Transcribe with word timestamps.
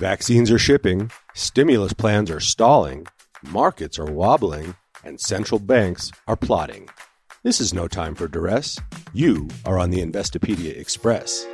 Vaccines 0.00 0.50
are 0.50 0.58
shipping, 0.58 1.10
stimulus 1.34 1.92
plans 1.92 2.30
are 2.30 2.40
stalling, 2.40 3.06
markets 3.50 3.98
are 3.98 4.10
wobbling, 4.10 4.74
and 5.04 5.20
central 5.20 5.58
banks 5.58 6.10
are 6.26 6.36
plotting. 6.36 6.88
This 7.42 7.60
is 7.60 7.74
no 7.74 7.86
time 7.86 8.14
for 8.14 8.26
duress. 8.26 8.80
You 9.12 9.46
are 9.66 9.78
on 9.78 9.90
the 9.90 10.00
Investopedia 10.00 10.74
Express. 10.74 11.44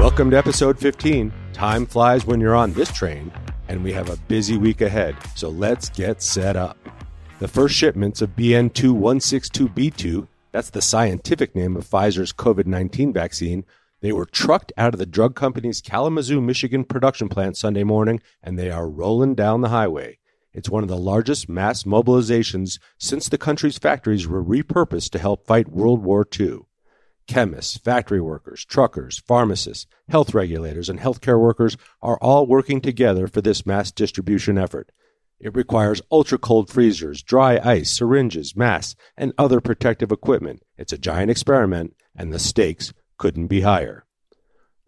Welcome 0.00 0.32
to 0.32 0.36
episode 0.36 0.80
15. 0.80 1.32
Time 1.52 1.86
flies 1.86 2.26
when 2.26 2.40
you're 2.40 2.56
on 2.56 2.72
this 2.72 2.90
train, 2.90 3.30
and 3.68 3.84
we 3.84 3.92
have 3.92 4.10
a 4.10 4.16
busy 4.26 4.56
week 4.56 4.80
ahead, 4.80 5.14
so 5.36 5.48
let's 5.48 5.90
get 5.90 6.22
set 6.22 6.56
up. 6.56 6.76
The 7.38 7.46
first 7.46 7.76
shipments 7.76 8.20
of 8.20 8.34
BNT162B2, 8.34 10.26
that's 10.50 10.70
the 10.70 10.82
scientific 10.82 11.54
name 11.54 11.76
of 11.76 11.88
Pfizer's 11.88 12.32
COVID 12.32 12.66
19 12.66 13.12
vaccine, 13.12 13.64
they 14.02 14.12
were 14.12 14.26
trucked 14.26 14.72
out 14.76 14.94
of 14.94 14.98
the 14.98 15.06
drug 15.06 15.36
company's 15.36 15.80
Kalamazoo, 15.80 16.40
Michigan 16.40 16.84
production 16.84 17.28
plant 17.28 17.56
Sunday 17.56 17.84
morning, 17.84 18.20
and 18.42 18.58
they 18.58 18.68
are 18.68 18.90
rolling 18.90 19.36
down 19.36 19.60
the 19.60 19.68
highway. 19.68 20.18
It's 20.52 20.68
one 20.68 20.82
of 20.82 20.88
the 20.88 20.98
largest 20.98 21.48
mass 21.48 21.84
mobilizations 21.84 22.80
since 22.98 23.28
the 23.28 23.38
country's 23.38 23.78
factories 23.78 24.26
were 24.26 24.44
repurposed 24.44 25.10
to 25.10 25.18
help 25.20 25.46
fight 25.46 25.70
World 25.70 26.02
War 26.02 26.26
II. 26.38 26.58
Chemists, 27.28 27.78
factory 27.78 28.20
workers, 28.20 28.64
truckers, 28.64 29.20
pharmacists, 29.20 29.86
health 30.08 30.34
regulators, 30.34 30.88
and 30.88 30.98
healthcare 30.98 31.40
workers 31.40 31.76
are 32.02 32.18
all 32.18 32.46
working 32.46 32.80
together 32.80 33.28
for 33.28 33.40
this 33.40 33.64
mass 33.64 33.92
distribution 33.92 34.58
effort. 34.58 34.90
It 35.38 35.54
requires 35.54 36.02
ultra 36.10 36.38
cold 36.38 36.68
freezers, 36.68 37.22
dry 37.22 37.60
ice, 37.62 37.92
syringes, 37.92 38.56
masks, 38.56 38.96
and 39.16 39.32
other 39.38 39.60
protective 39.60 40.10
equipment. 40.10 40.62
It's 40.76 40.92
a 40.92 40.98
giant 40.98 41.30
experiment, 41.30 41.94
and 42.16 42.32
the 42.32 42.38
stakes 42.40 42.92
couldn't 43.18 43.46
be 43.46 43.62
higher. 43.62 44.04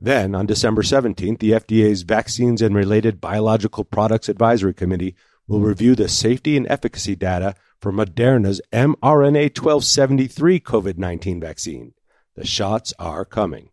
Then, 0.01 0.35
on 0.35 0.47
December 0.47 0.83
17th, 0.83 1.39
the 1.39 1.53
FDA's 1.53 2.03
Vaccines 2.03 2.61
and 2.61 2.75
Related 2.75 3.21
Biological 3.21 3.85
Products 3.85 4.29
Advisory 4.29 4.75
Committee 4.75 5.15
will 5.47 5.61
review 5.61 5.95
the 5.95 6.09
safety 6.09 6.57
and 6.57 6.67
efficacy 6.69 7.17
data 7.17 7.55
for 7.81 7.93
Moderna's 7.93 8.61
mRNA 8.73 9.57
1273 9.57 10.61
COVID 10.61 10.99
19 10.99 11.41
vaccine. 11.41 11.95
The 12.35 12.47
shots 12.47 12.93
are 12.99 13.25
coming. 13.25 13.71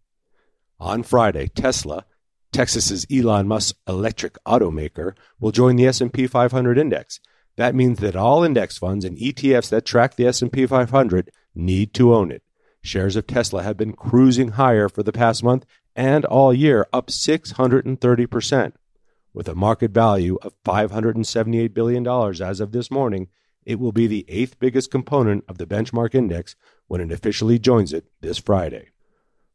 On 0.79 1.03
Friday, 1.03 1.47
Tesla, 1.47 2.05
Texas's 2.51 3.05
Elon 3.11 3.47
Musk 3.47 3.75
electric 3.87 4.37
automaker, 4.45 5.13
will 5.39 5.51
join 5.51 5.75
the 5.75 5.87
S&P 5.87 6.27
500 6.27 6.77
index. 6.77 7.19
That 7.55 7.75
means 7.75 7.99
that 7.99 8.15
all 8.15 8.43
index 8.43 8.77
funds 8.77 9.05
and 9.05 9.17
ETFs 9.17 9.69
that 9.69 9.85
track 9.85 10.15
the 10.15 10.27
S&P 10.27 10.65
500 10.65 11.31
need 11.55 11.93
to 11.93 12.13
own 12.13 12.31
it. 12.31 12.43
Shares 12.83 13.15
of 13.15 13.27
Tesla 13.27 13.63
have 13.63 13.77
been 13.77 13.93
cruising 13.93 14.49
higher 14.49 14.89
for 14.89 15.03
the 15.03 15.11
past 15.11 15.43
month 15.43 15.65
and 15.95 16.25
all 16.25 16.53
year, 16.53 16.87
up 16.91 17.07
630%. 17.07 18.73
With 19.33 19.47
a 19.47 19.55
market 19.55 19.91
value 19.91 20.37
of 20.41 20.53
$578 20.63 21.73
billion 21.73 22.07
as 22.41 22.59
of 22.59 22.71
this 22.71 22.91
morning, 22.91 23.27
it 23.65 23.79
will 23.79 23.91
be 23.91 24.07
the 24.07 24.25
eighth 24.27 24.59
biggest 24.59 24.89
component 24.91 25.43
of 25.47 25.57
the 25.57 25.67
benchmark 25.67 26.15
index 26.15 26.55
when 26.87 27.01
it 27.01 27.11
officially 27.11 27.59
joins 27.59 27.93
it 27.93 28.05
this 28.21 28.37
Friday. 28.37 28.89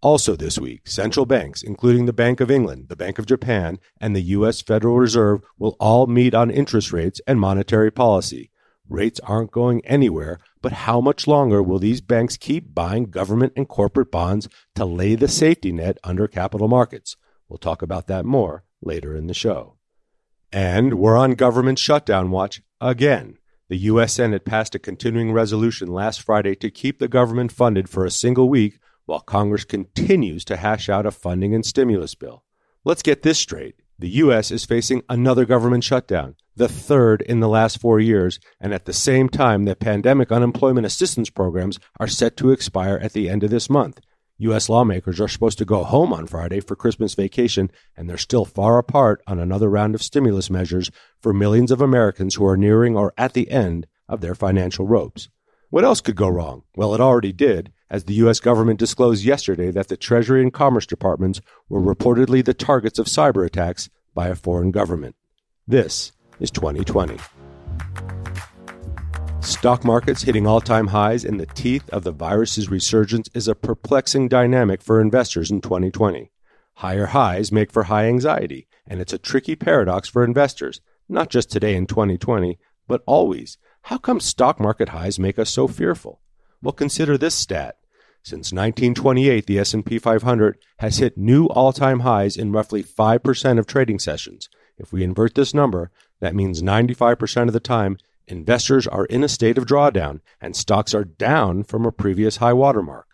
Also, 0.03 0.37
this 0.37 0.59
week, 0.59 0.87
central 0.87 1.27
banks, 1.27 1.63
including 1.63 2.07
the 2.07 2.13
Bank 2.13 2.41
of 2.41 2.51
England, 2.51 2.89
the 2.89 2.97
Bank 2.97 3.19
of 3.19 3.27
Japan, 3.27 3.79
and 4.01 4.15
the 4.15 4.23
U.S. 4.23 4.61
Federal 4.61 4.99
Reserve, 4.99 5.41
will 5.59 5.77
all 5.81 6.07
meet 6.07 6.35
on 6.35 6.51
interest 6.51 6.93
rates 6.93 7.21
and 7.27 7.41
monetary 7.41 7.91
policy. 7.91 8.51
Rates 8.89 9.19
aren't 9.21 9.51
going 9.51 9.85
anywhere, 9.85 10.39
but 10.67 10.73
how 10.73 11.01
much 11.01 11.29
longer 11.29 11.63
will 11.63 11.79
these 11.79 12.01
banks 12.01 12.37
keep 12.37 12.75
buying 12.75 13.05
government 13.05 13.53
and 13.55 13.69
corporate 13.69 14.11
bonds 14.11 14.49
to 14.75 14.85
lay 14.85 15.15
the 15.15 15.29
safety 15.29 15.71
net 15.71 15.97
under 16.03 16.27
capital 16.27 16.67
markets? 16.67 17.17
We'll 17.49 17.59
talk 17.59 17.83
about 17.83 18.09
that 18.09 18.25
more 18.25 18.65
later 18.83 19.15
in 19.15 19.29
the 19.29 19.33
show. 19.33 19.77
And 20.51 20.95
we're 20.95 21.17
on 21.17 21.37
government 21.37 21.79
shutdown 21.79 22.33
watch 22.33 22.63
again. 22.81 23.39
The 23.69 23.77
U.S. 23.77 24.15
Senate 24.15 24.45
passed 24.45 24.75
a 24.75 24.81
continuing 24.81 25.33
resolution 25.33 25.87
last 25.87 26.21
Friday 26.21 26.57
to 26.57 26.69
keep 26.69 26.99
the 26.99 27.07
government 27.07 27.53
funded 27.53 27.89
for 27.89 28.05
a 28.05 28.11
single 28.11 28.49
week 28.49 28.81
while 29.05 29.21
Congress 29.21 29.65
continues 29.65 30.45
to 30.47 30.57
hash 30.57 30.89
out 30.89 31.07
a 31.07 31.13
funding 31.13 31.55
and 31.55 31.65
stimulus 31.65 32.17
bill. 32.17 32.43
Let's 32.85 33.05
get 33.05 33.23
this 33.23 33.39
straight. 33.39 33.77
The 33.99 34.09
U.S. 34.09 34.51
is 34.51 34.67
facing 34.67 35.03
another 35.09 35.47
government 35.47 35.83
shutdown 35.83 36.37
the 36.55 36.69
third 36.69 37.23
in 37.23 37.41
the 37.41 37.49
last 37.49 37.81
four 37.81 38.01
years, 38.01 38.41
and 38.61 38.73
at 38.73 38.87
the 38.87 38.93
same 38.93 39.29
time, 39.29 39.65
the 39.65 39.77
pandemic 39.77 40.33
unemployment 40.33 40.87
assistance 40.87 41.31
programs 41.31 41.79
are 42.01 42.07
set 42.07 42.37
to 42.39 42.51
expire 42.51 42.99
at 43.03 43.13
the 43.13 43.29
end 43.29 43.43
of 43.43 43.51
this 43.51 43.69
month. 43.71 44.01
U.S. 44.39 44.69
lawmakers 44.69 45.21
are 45.21 45.29
supposed 45.29 45.59
to 45.59 45.65
go 45.65 45.83
home 45.85 46.13
on 46.13 46.27
Friday 46.27 46.61
for 46.61 46.77
Christmas 46.77 47.15
vacation, 47.15 47.71
and 47.97 48.09
they're 48.09 48.19
still 48.19 48.45
far 48.45 48.79
apart 48.79 49.23
on 49.27 49.39
another 49.39 49.69
round 49.69 49.95
of 49.95 50.03
stimulus 50.03 50.51
measures 50.51 50.91
for 51.21 51.33
millions 51.33 51.71
of 51.71 51.81
Americans 51.81 52.35
who 52.35 52.47
are 52.47 52.57
nearing 52.57 52.97
or 52.97 53.15
at 53.17 53.33
the 53.33 53.51
end 53.51 53.87
of 54.09 54.21
their 54.21 54.35
financial 54.35 54.87
ropes. 54.87 55.29
What 55.71 55.85
else 55.85 56.03
could 56.03 56.17
go 56.17 56.29
wrong? 56.29 56.63
Well, 56.75 56.95
it 56.95 57.01
already 57.01 57.33
did, 57.33 57.73
as 57.91 58.05
the 58.05 58.15
U.S. 58.15 58.41
government 58.41 58.79
disclosed 58.79 59.25
yesterday 59.25 59.71
that 59.71 59.89
the 59.89 59.97
Treasury 59.97 60.43
and 60.43 60.53
Commerce 60.53 60.87
departments 60.87 61.41
were 61.69 61.81
reportedly 61.81 62.45
the 62.45 62.55
targets 62.55 62.99
of 62.99 63.07
cyber 63.07 63.47
attacks 63.47 63.89
by 64.15 64.29
a 64.29 64.35
foreign 64.35 64.71
government. 64.71 65.15
This 65.67 66.13
is 66.41 66.51
2020. 66.51 67.19
Stock 69.41 69.85
markets 69.85 70.23
hitting 70.23 70.47
all 70.47 70.61
time 70.61 70.89
highs 70.89 71.25
in 71.25 71.37
the 71.37 71.47
teeth 71.47 71.89
of 71.91 72.03
the 72.03 72.13
virus's 72.13 72.69
resurgence 72.69 73.29
is 73.33 73.47
a 73.47 73.55
perplexing 73.55 74.29
dynamic 74.29 74.83
for 74.83 75.01
investors 75.01 75.51
in 75.51 75.61
2020. 75.61 76.33
Higher 76.75 77.07
highs 77.07 77.53
make 77.53 77.71
for 77.71 77.85
high 77.85 78.07
anxiety, 78.07 78.67
and 78.87 79.01
it's 79.01 79.13
a 79.13 79.19
tricky 79.19 79.55
paradox 79.55 80.09
for 80.09 80.25
investors, 80.25 80.81
not 81.09 81.31
just 81.31 81.51
today 81.51 81.77
in 81.77 81.87
2020, 81.87 82.59
but 82.89 83.03
always. 83.07 83.57
How 83.83 83.99
come 83.99 84.19
stock 84.19 84.59
market 84.59 84.89
highs 84.89 85.19
make 85.19 85.39
us 85.39 85.51
so 85.51 85.69
fearful? 85.69 86.21
Well, 86.67 86.73
consider 86.73 87.17
this 87.17 87.37
stat. 87.37 87.77
Since 88.25 88.53
1928, 88.53 89.47
the 89.47 89.61
S&P 89.61 90.01
500 90.01 90.59
has 90.79 90.99
hit 90.99 91.17
new 91.17 91.47
all-time 91.47 92.01
highs 92.01 92.37
in 92.37 92.51
roughly 92.51 92.83
5% 92.83 93.59
of 93.61 93.69
trading 93.69 94.01
sessions. 94.01 94.49
If 94.77 94.93
we 94.93 95.05
invert 95.05 95.37
this 95.37 95.55
number, 95.55 95.93
that 96.19 96.35
means 96.35 96.63
95% 96.63 97.47
of 97.47 97.53
the 97.53 97.61
time, 97.61 97.99
investors 98.27 98.89
are 98.89 99.05
in 99.05 99.23
a 99.23 99.29
state 99.29 99.59
of 99.59 99.65
drawdown 99.65 100.23
and 100.41 100.57
stocks 100.57 100.93
are 100.93 101.05
down 101.05 101.63
from 101.63 101.87
a 101.87 101.93
previous 101.93 102.39
high 102.39 102.53
watermark. 102.53 103.07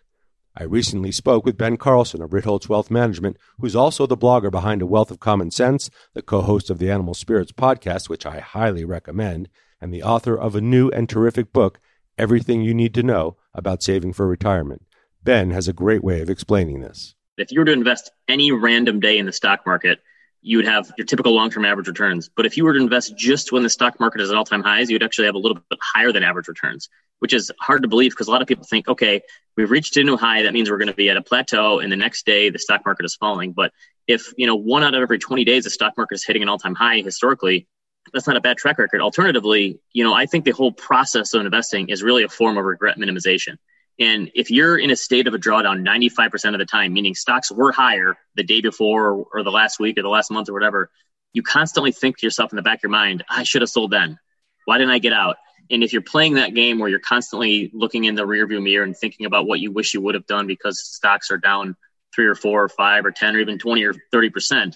I 0.57 0.63
recently 0.63 1.11
spoke 1.11 1.45
with 1.45 1.55
Ben 1.55 1.77
Carlson 1.77 2.23
of 2.23 2.31
Ritholtz 2.31 2.67
Wealth 2.67 2.89
Management, 2.89 3.37
who's 3.59 3.75
also 3.75 4.07
the 4.07 4.17
blogger 4.17 4.49
behind 4.49 4.81
A 4.81 4.87
Wealth 4.87 5.11
of 5.11 5.19
Common 5.19 5.51
Sense, 5.51 5.91
the 6.15 6.23
co 6.23 6.41
host 6.41 6.71
of 6.71 6.79
the 6.79 6.89
Animal 6.89 7.13
Spirits 7.13 7.51
podcast, 7.51 8.09
which 8.09 8.25
I 8.25 8.39
highly 8.39 8.83
recommend, 8.83 9.47
and 9.79 9.93
the 9.93 10.01
author 10.01 10.35
of 10.35 10.55
a 10.55 10.61
new 10.61 10.89
and 10.89 11.07
terrific 11.07 11.53
book, 11.53 11.79
Everything 12.17 12.63
You 12.63 12.73
Need 12.73 12.95
to 12.95 13.03
Know 13.03 13.37
About 13.55 13.83
Saving 13.83 14.13
for 14.13 14.27
Retirement. 14.27 14.81
Ben 15.23 15.51
has 15.51 15.67
a 15.67 15.73
great 15.73 16.03
way 16.03 16.21
of 16.21 16.29
explaining 16.29 16.81
this. 16.81 17.13
If 17.37 17.51
you 17.51 17.59
were 17.59 17.65
to 17.65 17.71
invest 17.71 18.11
any 18.27 18.51
random 18.51 18.99
day 18.99 19.19
in 19.19 19.27
the 19.27 19.31
stock 19.31 19.65
market, 19.65 19.99
you 20.41 20.57
would 20.57 20.65
have 20.65 20.91
your 20.97 21.05
typical 21.05 21.35
long-term 21.35 21.63
average 21.63 21.87
returns. 21.87 22.29
But 22.35 22.47
if 22.47 22.57
you 22.57 22.63
were 22.63 22.73
to 22.73 22.79
invest 22.79 23.15
just 23.15 23.51
when 23.51 23.61
the 23.61 23.69
stock 23.69 23.99
market 23.99 24.21
is 24.21 24.31
at 24.31 24.35
all-time 24.35 24.63
highs, 24.63 24.89
you'd 24.89 25.03
actually 25.03 25.27
have 25.27 25.35
a 25.35 25.39
little 25.39 25.59
bit 25.69 25.79
higher 25.81 26.11
than 26.11 26.23
average 26.23 26.47
returns, 26.47 26.89
which 27.19 27.31
is 27.31 27.51
hard 27.61 27.83
to 27.83 27.87
believe 27.87 28.11
because 28.11 28.27
a 28.27 28.31
lot 28.31 28.41
of 28.41 28.47
people 28.47 28.65
think, 28.65 28.87
okay, 28.87 29.21
we've 29.55 29.69
reached 29.69 29.95
a 29.97 30.03
new 30.03 30.17
high. 30.17 30.41
That 30.43 30.53
means 30.53 30.71
we're 30.71 30.79
going 30.79 30.87
to 30.87 30.95
be 30.95 31.09
at 31.09 31.17
a 31.17 31.21
plateau, 31.21 31.79
and 31.79 31.91
the 31.91 31.95
next 31.95 32.25
day 32.25 32.49
the 32.49 32.59
stock 32.59 32.81
market 32.85 33.05
is 33.05 33.15
falling. 33.15 33.53
But 33.53 33.71
if 34.07 34.33
you 34.35 34.47
know 34.47 34.55
one 34.55 34.83
out 34.83 34.95
of 34.95 35.01
every 35.01 35.19
20 35.19 35.45
days 35.45 35.63
the 35.63 35.69
stock 35.69 35.93
market 35.95 36.15
is 36.15 36.25
hitting 36.25 36.41
an 36.41 36.49
all-time 36.49 36.75
high 36.75 37.01
historically, 37.01 37.67
that's 38.13 38.27
not 38.27 38.37
a 38.37 38.41
bad 38.41 38.57
track 38.57 38.77
record. 38.77 39.01
Alternatively, 39.01 39.79
you 39.91 40.03
know, 40.03 40.13
I 40.13 40.27
think 40.27 40.45
the 40.45 40.51
whole 40.51 40.71
process 40.71 41.33
of 41.33 41.43
investing 41.43 41.89
is 41.89 42.03
really 42.03 42.23
a 42.23 42.29
form 42.29 42.57
of 42.57 42.65
regret 42.65 42.97
minimization. 42.97 43.57
And 43.99 44.31
if 44.33 44.49
you're 44.49 44.77
in 44.77 44.91
a 44.91 44.95
state 44.95 45.27
of 45.27 45.33
a 45.33 45.37
drawdown 45.37 45.85
95% 45.85 46.53
of 46.53 46.59
the 46.59 46.65
time, 46.65 46.93
meaning 46.93 47.15
stocks 47.15 47.51
were 47.51 47.71
higher 47.71 48.17
the 48.35 48.43
day 48.43 48.61
before 48.61 49.25
or, 49.33 49.43
the 49.43 49.51
last 49.51 49.79
week 49.79 49.97
or 49.97 50.01
the 50.01 50.09
last 50.09 50.31
month 50.31 50.49
or 50.49 50.53
whatever, 50.53 50.89
you 51.31 51.43
constantly 51.43 51.91
think 51.91 52.17
to 52.17 52.25
yourself 52.25 52.51
in 52.51 52.55
the 52.55 52.61
back 52.61 52.79
of 52.79 52.83
your 52.83 52.91
mind, 52.91 53.23
I 53.29 53.43
should 53.43 53.61
have 53.61 53.69
sold 53.69 53.91
then. 53.91 54.19
Why 54.65 54.77
didn't 54.77 54.93
I 54.93 54.99
get 54.99 55.13
out? 55.13 55.37
And 55.69 55.83
if 55.83 55.93
you're 55.93 56.01
playing 56.01 56.35
that 56.35 56.53
game 56.53 56.79
where 56.79 56.89
you're 56.89 56.99
constantly 56.99 57.71
looking 57.73 58.03
in 58.03 58.15
the 58.15 58.25
rearview 58.25 58.61
mirror 58.61 58.83
and 58.83 58.95
thinking 58.95 59.25
about 59.25 59.47
what 59.47 59.59
you 59.59 59.71
wish 59.71 59.93
you 59.93 60.01
would 60.01 60.15
have 60.15 60.27
done 60.27 60.47
because 60.47 60.83
stocks 60.83 61.31
are 61.31 61.37
down 61.37 61.75
three 62.13 62.25
or 62.25 62.35
four 62.35 62.63
or 62.63 62.69
five 62.69 63.05
or 63.05 63.11
10 63.11 63.35
or 63.35 63.39
even 63.39 63.57
20 63.57 63.83
or 63.83 63.93
30%, 64.13 64.75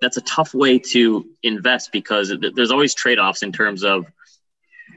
that's 0.00 0.16
a 0.16 0.22
tough 0.22 0.54
way 0.54 0.78
to 0.78 1.24
invest 1.42 1.92
because 1.92 2.32
there's 2.54 2.70
always 2.70 2.94
trade 2.94 3.18
offs 3.18 3.42
in 3.42 3.52
terms 3.52 3.84
of 3.84 4.06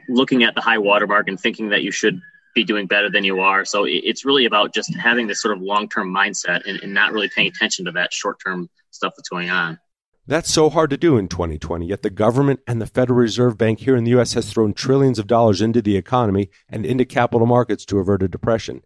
looking 0.08 0.42
at 0.42 0.54
the 0.54 0.60
high 0.60 0.78
watermark 0.78 1.28
and 1.28 1.38
thinking 1.38 1.70
that 1.70 1.82
you 1.82 1.90
should 1.90 2.20
be 2.54 2.64
doing 2.64 2.86
better 2.86 3.10
than 3.10 3.24
you 3.24 3.40
are. 3.40 3.64
So 3.64 3.84
it's 3.86 4.24
really 4.24 4.44
about 4.44 4.74
just 4.74 4.94
having 4.96 5.26
this 5.26 5.40
sort 5.40 5.56
of 5.56 5.62
long 5.62 5.88
term 5.88 6.12
mindset 6.12 6.66
and, 6.66 6.80
and, 6.82 6.92
not 6.92 7.12
really 7.12 7.28
paying 7.28 7.48
attention 7.48 7.84
to 7.84 7.92
that 7.92 8.12
short 8.12 8.38
term 8.44 8.68
stuff 8.90 9.12
that's 9.16 9.28
going 9.28 9.50
on. 9.50 9.78
That's 10.26 10.52
so 10.52 10.68
hard 10.68 10.90
to 10.90 10.98
do 10.98 11.16
in 11.16 11.28
2020, 11.28 11.86
yet 11.86 12.02
the 12.02 12.10
government 12.10 12.60
and 12.66 12.82
the 12.82 12.86
Federal 12.86 13.18
Reserve 13.18 13.56
Bank 13.56 13.80
here 13.80 13.96
in 13.96 14.04
the 14.04 14.10
U.S. 14.10 14.34
has 14.34 14.52
thrown 14.52 14.74
trillions 14.74 15.18
of 15.18 15.26
dollars 15.26 15.62
into 15.62 15.80
the 15.80 15.96
economy 15.96 16.50
and 16.68 16.84
into 16.84 17.06
capital 17.06 17.46
markets 17.46 17.86
to 17.86 17.98
avert 17.98 18.22
a 18.22 18.28
depression. 18.28 18.82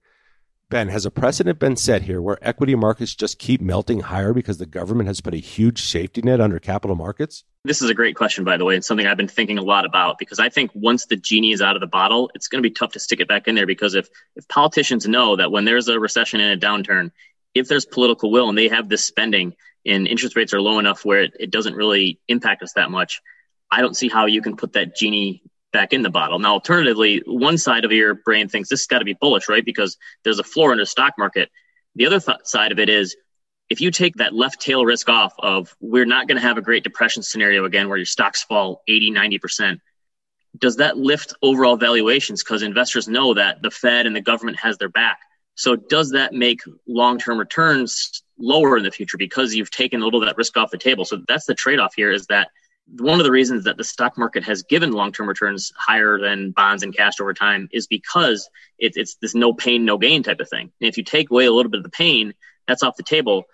Ben, 0.73 0.89
has 0.89 1.05
a 1.05 1.11
precedent 1.11 1.59
been 1.59 1.77
set 1.77 2.01
here 2.01 2.23
where 2.23 2.39
equity 2.41 2.75
markets 2.75 3.15
just 3.15 3.39
keep 3.39 3.61
melting 3.61 4.01
higher 4.01 4.33
because 4.33 4.57
the 4.57 4.65
government 4.65 5.07
has 5.07 5.21
put 5.21 5.35
a 5.35 5.37
huge 5.37 5.83
safety 5.83 6.23
net 6.23 6.41
under 6.41 6.59
capital 6.59 6.97
markets? 6.97 7.45
This 7.67 7.83
is 7.83 7.91
a 7.91 7.95
great 7.95 8.17
question, 8.17 8.43
by 8.43 8.57
the 8.57 8.65
way. 8.65 8.75
and 8.75 8.83
something 8.83 9.07
I've 9.07 9.19
been 9.19 9.29
thinking 9.29 9.59
a 9.59 9.63
lot 9.63 9.85
about 9.85 10.17
because 10.19 10.39
I 10.39 10.49
think 10.49 10.71
once 10.73 11.05
the 11.05 11.17
genie 11.17 11.53
is 11.53 11.61
out 11.61 11.77
of 11.77 11.81
the 11.81 11.87
bottle, 11.87 12.31
it's 12.35 12.49
going 12.49 12.63
to 12.63 12.67
be 12.67 12.73
tough 12.73 12.93
to 12.93 13.01
stick 13.01 13.21
it 13.21 13.29
back 13.29 13.49
in 13.49 13.55
there 13.55 13.67
because 13.67 13.95
if, 13.95 14.09
if 14.35 14.49
politicians 14.49 15.07
know 15.07 15.37
that 15.37 15.53
when 15.53 15.67
there's 15.67 15.89
a 15.89 16.01
recession 16.01 16.41
and 16.41 16.59
a 16.63 16.67
downturn, 16.67 17.11
if 17.53 17.69
there's 17.69 17.85
political 17.85 18.31
will 18.31 18.49
and 18.49 18.57
they 18.57 18.69
have 18.69 18.89
this 18.89 19.05
spending 19.05 19.55
and 19.85 20.09
interest 20.09 20.37
rates 20.37 20.55
are 20.55 20.63
low 20.63 20.79
enough 20.79 21.05
where 21.05 21.21
it, 21.21 21.35
it 21.39 21.51
doesn't 21.51 21.75
really 21.75 22.19
impact 22.29 22.63
us 22.63 22.73
that 22.77 22.91
much, 22.91 23.21
I 23.71 23.83
don't 23.83 23.95
see 23.95 24.09
how 24.09 24.25
you 24.25 24.41
can 24.41 24.57
put 24.57 24.73
that 24.73 24.97
genie 24.97 25.43
back 25.73 25.93
in 25.93 26.03
the 26.03 26.11
bottle. 26.11 26.39
Now, 26.39 26.53
alternatively, 26.53 27.23
one 27.27 27.59
side 27.59 27.85
of 27.85 27.93
your 27.93 28.15
brain 28.15 28.49
thinks 28.49 28.69
this 28.69 28.81
has 28.81 28.87
got 28.87 28.99
to 28.99 29.05
be 29.05 29.15
bullish, 29.15 29.49
right? 29.49 29.65
Because 29.65 29.97
there's 30.25 30.39
a 30.39 30.45
floor 30.45 30.73
in 30.73 30.79
the 30.79 30.87
stock 30.87 31.15
market. 31.19 31.51
The 31.95 32.07
other 32.07 32.21
th- 32.21 32.39
side 32.45 32.73
of 32.73 32.79
it 32.79 32.89
is 32.89 33.17
if 33.69 33.81
you 33.81 33.91
take 33.91 34.17
that 34.17 34.35
left 34.35 34.61
tail 34.61 34.85
risk 34.85 35.09
off 35.09 35.33
of 35.39 35.75
we're 35.81 36.05
not 36.05 36.29
going 36.29 36.37
to 36.37 36.47
have 36.47 36.59
a 36.59 36.63
great 36.63 36.85
depression 36.85 37.23
scenario 37.23 37.65
again 37.65 37.89
where 37.89 37.97
your 37.97 38.07
stocks 38.07 38.43
fall 38.43 38.83
80, 38.87 39.13
90%, 39.13 39.79
does 40.59 40.77
that 40.77 40.99
lift 40.99 41.33
overall 41.43 41.77
valuations? 41.77 42.45
Because 42.45 42.63
investors 42.63 43.09
know 43.09 43.35
that 43.35 43.63
the 43.63 43.71
Fed 43.71 44.07
and 44.07 44.15
the 44.15 44.21
government 44.21 44.59
has 44.59 44.77
their 44.77 44.91
back. 44.91 45.19
So 45.55 45.77
does 45.77 46.11
that 46.11 46.35
make 46.35 46.61
long-term 46.87 47.39
returns 47.39 48.23
lower 48.39 48.77
in 48.77 48.83
the 48.83 48.91
future 48.91 49.17
because 49.17 49.55
you've 49.55 49.71
taken 49.71 50.03
a 50.03 50.05
little 50.05 50.23
of 50.23 50.27
that 50.27 50.37
risk 50.37 50.57
off 50.57 50.71
the 50.71 50.79
table? 50.79 51.05
So 51.05 51.23
that's 51.27 51.47
the 51.47 51.55
trade-off 51.55 51.95
here 51.95 52.13
is 52.13 52.27
that 52.27 52.51
one 52.99 53.21
of 53.21 53.25
the 53.25 53.31
reasons 53.31 53.65
that 53.65 53.77
the 53.77 53.85
stock 53.85 54.19
market 54.19 54.45
has 54.45 54.63
given 54.65 54.93
long-term 54.93 55.29
returns 55.29 55.73
higher 55.77 56.19
than 56.19 56.51
bonds 56.51 56.83
and 56.83 56.95
cash 56.95 57.21
over 57.21 57.33
time 57.33 57.69
is 57.73 57.87
because 57.87 58.49
it, 58.79 58.93
it's 58.97 59.17
this 59.17 59.35
no 59.35 59.55
pain, 59.55 59.85
no 59.85 59.97
gain 59.97 60.23
type 60.23 60.41
of 60.41 60.49
thing. 60.49 60.71
And 60.81 60.89
if 60.89 60.99
you 60.99 61.05
take 61.05 61.31
away 61.31 61.47
a 61.47 61.53
little 61.53 61.71
bit 61.71 61.79
of 61.79 61.85
the 61.85 61.91
pain, 61.91 62.35
that's 62.69 62.83
off 62.83 62.97
the 62.97 63.03
table. 63.03 63.45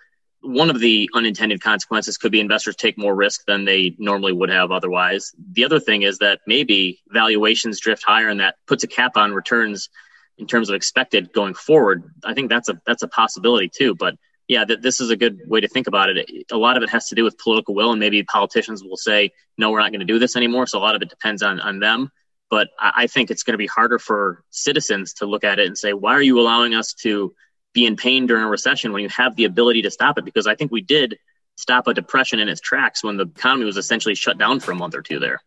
One 0.41 0.69
of 0.69 0.79
the 0.79 1.09
unintended 1.13 1.61
consequences 1.61 2.17
could 2.17 2.31
be 2.31 2.39
investors 2.39 2.75
take 2.75 2.97
more 2.97 3.15
risk 3.15 3.45
than 3.45 3.65
they 3.65 3.95
normally 3.97 4.33
would 4.33 4.49
have 4.49 4.71
otherwise. 4.71 5.31
The 5.53 5.65
other 5.65 5.79
thing 5.79 6.03
is 6.03 6.19
that 6.19 6.39
maybe 6.45 6.99
valuations 7.07 7.79
drift 7.79 8.03
higher 8.03 8.29
and 8.29 8.39
that 8.39 8.55
puts 8.67 8.83
a 8.83 8.87
cap 8.87 9.15
on 9.15 9.33
returns 9.33 9.89
in 10.37 10.47
terms 10.47 10.69
of 10.69 10.75
expected 10.75 11.33
going 11.33 11.53
forward. 11.53 12.03
I 12.23 12.33
think 12.33 12.49
that's 12.49 12.69
a 12.69 12.81
that's 12.85 13.03
a 13.03 13.07
possibility 13.07 13.69
too. 13.69 13.95
But 13.95 14.15
yeah, 14.49 14.65
that 14.65 14.81
this 14.81 14.99
is 14.99 15.11
a 15.11 15.15
good 15.15 15.41
way 15.45 15.61
to 15.61 15.67
think 15.67 15.85
about 15.85 16.09
it. 16.09 16.47
A 16.51 16.57
lot 16.57 16.75
of 16.75 16.81
it 16.81 16.89
has 16.89 17.07
to 17.09 17.15
do 17.15 17.23
with 17.23 17.37
political 17.37 17.75
will, 17.75 17.91
and 17.91 17.99
maybe 17.99 18.23
politicians 18.23 18.83
will 18.83 18.97
say, 18.97 19.31
no, 19.59 19.69
we're 19.69 19.79
not 19.79 19.91
going 19.91 19.99
to 19.99 20.07
do 20.07 20.17
this 20.17 20.35
anymore. 20.35 20.65
So 20.65 20.79
a 20.79 20.81
lot 20.81 20.95
of 20.95 21.03
it 21.03 21.09
depends 21.09 21.43
on, 21.43 21.59
on 21.59 21.77
them. 21.79 22.11
But 22.49 22.69
I, 22.79 23.03
I 23.03 23.07
think 23.07 23.29
it's 23.29 23.43
going 23.43 23.53
to 23.53 23.59
be 23.59 23.67
harder 23.67 23.99
for 23.99 24.43
citizens 24.49 25.13
to 25.13 25.27
look 25.27 25.43
at 25.43 25.59
it 25.59 25.67
and 25.67 25.77
say, 25.77 25.93
why 25.93 26.13
are 26.13 26.21
you 26.21 26.39
allowing 26.39 26.73
us 26.73 26.93
to 27.03 27.35
be 27.73 27.85
in 27.85 27.95
pain 27.95 28.25
during 28.25 28.43
a 28.43 28.49
recession 28.49 28.91
when 28.91 29.03
you 29.03 29.09
have 29.09 29.35
the 29.35 29.45
ability 29.45 29.83
to 29.83 29.91
stop 29.91 30.17
it? 30.17 30.25
Because 30.25 30.47
I 30.47 30.55
think 30.55 30.71
we 30.71 30.81
did 30.81 31.19
stop 31.55 31.85
a 31.87 31.93
depression 31.93 32.39
in 32.39 32.49
its 32.49 32.59
tracks 32.59 33.03
when 33.03 33.17
the 33.17 33.25
economy 33.25 33.65
was 33.65 33.77
essentially 33.77 34.15
shut 34.15 34.39
down 34.39 34.59
for 34.61 34.71
a 34.71 34.75
month 34.75 34.95
or 34.95 35.03
two 35.03 35.19
there. 35.19 35.43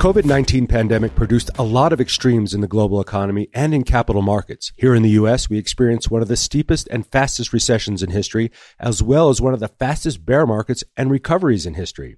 COVID 0.00 0.24
19 0.24 0.66
pandemic 0.66 1.14
produced 1.14 1.50
a 1.58 1.62
lot 1.62 1.92
of 1.92 2.00
extremes 2.00 2.54
in 2.54 2.62
the 2.62 2.66
global 2.66 3.02
economy 3.02 3.50
and 3.52 3.74
in 3.74 3.84
capital 3.84 4.22
markets. 4.22 4.72
Here 4.78 4.94
in 4.94 5.02
the 5.02 5.10
U.S., 5.10 5.50
we 5.50 5.58
experienced 5.58 6.10
one 6.10 6.22
of 6.22 6.28
the 6.28 6.38
steepest 6.38 6.88
and 6.90 7.06
fastest 7.06 7.52
recessions 7.52 8.02
in 8.02 8.08
history, 8.08 8.50
as 8.78 9.02
well 9.02 9.28
as 9.28 9.42
one 9.42 9.52
of 9.52 9.60
the 9.60 9.68
fastest 9.68 10.24
bear 10.24 10.46
markets 10.46 10.82
and 10.96 11.10
recoveries 11.10 11.66
in 11.66 11.74
history. 11.74 12.16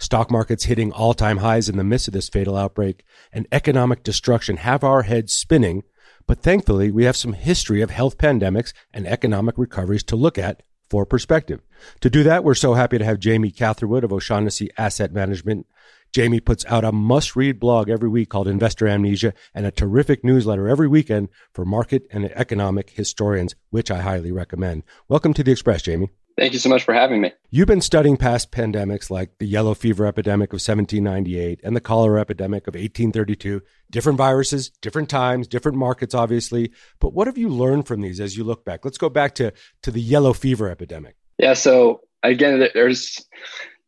Stock 0.00 0.28
markets 0.28 0.64
hitting 0.64 0.90
all 0.90 1.14
time 1.14 1.36
highs 1.36 1.68
in 1.68 1.76
the 1.76 1.84
midst 1.84 2.08
of 2.08 2.14
this 2.14 2.28
fatal 2.28 2.56
outbreak 2.56 3.04
and 3.32 3.46
economic 3.52 4.02
destruction 4.02 4.56
have 4.56 4.82
our 4.82 5.02
heads 5.02 5.32
spinning, 5.32 5.84
but 6.26 6.42
thankfully 6.42 6.90
we 6.90 7.04
have 7.04 7.16
some 7.16 7.34
history 7.34 7.80
of 7.80 7.90
health 7.90 8.18
pandemics 8.18 8.72
and 8.92 9.06
economic 9.06 9.56
recoveries 9.56 10.02
to 10.02 10.16
look 10.16 10.36
at 10.36 10.64
for 10.88 11.06
perspective. 11.06 11.60
To 12.00 12.10
do 12.10 12.24
that, 12.24 12.42
we're 12.42 12.54
so 12.54 12.74
happy 12.74 12.98
to 12.98 13.04
have 13.04 13.20
Jamie 13.20 13.52
Catherwood 13.52 14.02
of 14.02 14.12
O'Shaughnessy 14.12 14.68
Asset 14.76 15.12
Management 15.12 15.66
Jamie 16.12 16.40
puts 16.40 16.64
out 16.66 16.84
a 16.84 16.90
must 16.90 17.36
read 17.36 17.60
blog 17.60 17.88
every 17.88 18.08
week 18.08 18.30
called 18.30 18.48
Investor 18.48 18.88
Amnesia 18.88 19.32
and 19.54 19.64
a 19.64 19.70
terrific 19.70 20.24
newsletter 20.24 20.68
every 20.68 20.88
weekend 20.88 21.28
for 21.52 21.64
market 21.64 22.06
and 22.10 22.24
economic 22.32 22.90
historians, 22.90 23.54
which 23.70 23.92
I 23.92 24.00
highly 24.00 24.32
recommend. 24.32 24.82
Welcome 25.08 25.34
to 25.34 25.44
the 25.44 25.52
Express, 25.52 25.82
Jamie. 25.82 26.10
Thank 26.36 26.52
you 26.52 26.58
so 26.58 26.68
much 26.68 26.84
for 26.84 26.94
having 26.94 27.20
me. 27.20 27.32
You've 27.50 27.68
been 27.68 27.80
studying 27.80 28.16
past 28.16 28.50
pandemics 28.50 29.10
like 29.10 29.38
the 29.38 29.46
yellow 29.46 29.74
fever 29.74 30.06
epidemic 30.06 30.50
of 30.50 30.56
1798 30.56 31.60
and 31.62 31.76
the 31.76 31.80
cholera 31.80 32.20
epidemic 32.20 32.66
of 32.66 32.74
1832. 32.74 33.62
Different 33.90 34.18
viruses, 34.18 34.70
different 34.80 35.10
times, 35.10 35.46
different 35.46 35.78
markets, 35.78 36.14
obviously. 36.14 36.72
But 36.98 37.12
what 37.12 37.26
have 37.28 37.38
you 37.38 37.50
learned 37.50 37.86
from 37.86 38.00
these 38.00 38.20
as 38.20 38.36
you 38.36 38.44
look 38.44 38.64
back? 38.64 38.84
Let's 38.84 38.98
go 38.98 39.10
back 39.10 39.34
to, 39.36 39.52
to 39.82 39.90
the 39.90 40.00
yellow 40.00 40.32
fever 40.32 40.70
epidemic. 40.70 41.16
Yeah. 41.38 41.54
So 41.54 42.00
again, 42.22 42.68
there's 42.74 43.24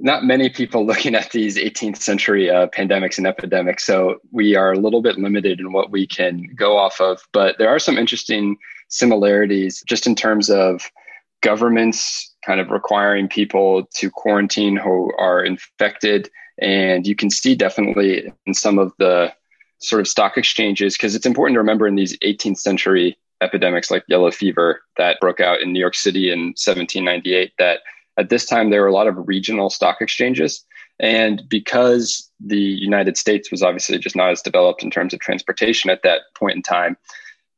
not 0.01 0.25
many 0.25 0.49
people 0.49 0.87
looking 0.87 1.15
at 1.15 1.31
these 1.31 1.57
18th 1.57 1.99
century 1.99 2.51
uh, 2.51 2.67
pandemics 2.69 3.19
and 3.19 3.27
epidemics. 3.27 3.85
So 3.85 4.21
we 4.31 4.57
are 4.57 4.73
a 4.73 4.79
little 4.79 5.03
bit 5.03 5.19
limited 5.19 5.61
in 5.61 5.73
what 5.73 5.91
we 5.91 6.07
can 6.07 6.51
go 6.55 6.77
off 6.77 7.01
of. 7.01 7.23
But 7.33 7.59
there 7.59 7.69
are 7.69 7.79
some 7.79 7.99
interesting 7.99 8.57
similarities 8.89 9.83
just 9.87 10.07
in 10.07 10.15
terms 10.15 10.51
of 10.51 10.83
governments 11.43 12.33
kind 12.45 12.61
of 12.61 12.71
requiring 12.71 13.29
people 13.29 13.87
to 13.95 14.11
quarantine 14.11 14.77
who 14.77 15.13
are 15.19 15.45
infected. 15.45 16.31
And 16.61 17.07
you 17.07 17.15
can 17.15 17.31
see 17.31 17.55
definitely 17.55 18.33
in 18.47 18.55
some 18.55 18.79
of 18.79 18.93
the 18.99 19.33
sort 19.79 20.01
of 20.01 20.09
stock 20.09 20.37
exchanges, 20.37 20.97
because 20.97 21.15
it's 21.15 21.27
important 21.27 21.57
to 21.57 21.61
remember 21.61 21.87
in 21.87 21.97
these 21.97 22.17
18th 22.19 22.59
century 22.59 23.17
epidemics 23.41 23.91
like 23.91 24.05
yellow 24.07 24.31
fever 24.31 24.83
that 24.97 25.19
broke 25.21 25.41
out 25.41 25.61
in 25.61 25.73
New 25.73 25.81
York 25.81 25.97
City 25.97 26.31
in 26.31 26.55
1798 26.55 27.53
that 27.59 27.81
at 28.17 28.29
this 28.29 28.47
time, 28.47 28.71
there 28.71 28.83
were 28.83 28.89
a 28.89 28.95
lot 28.95 29.09
of 29.09 29.29
regional 29.29 29.71
stock 29.71 30.01
exchanges. 30.01 30.65
And 31.01 31.43
because 31.49 32.31
the 32.41 32.61
United 32.61 33.17
States 33.17 33.51
was 33.51 33.63
obviously 33.63 33.99
just 33.99 34.17
not 34.17 34.31
as 34.31 34.43
developed 34.43 34.83
in 34.83 34.91
terms 34.91 35.15
of 35.15 35.21
transportation 35.21 35.91
at 35.91 36.03
that 36.03 36.21
point 36.35 36.57
in 36.57 36.63
time, 36.63 36.97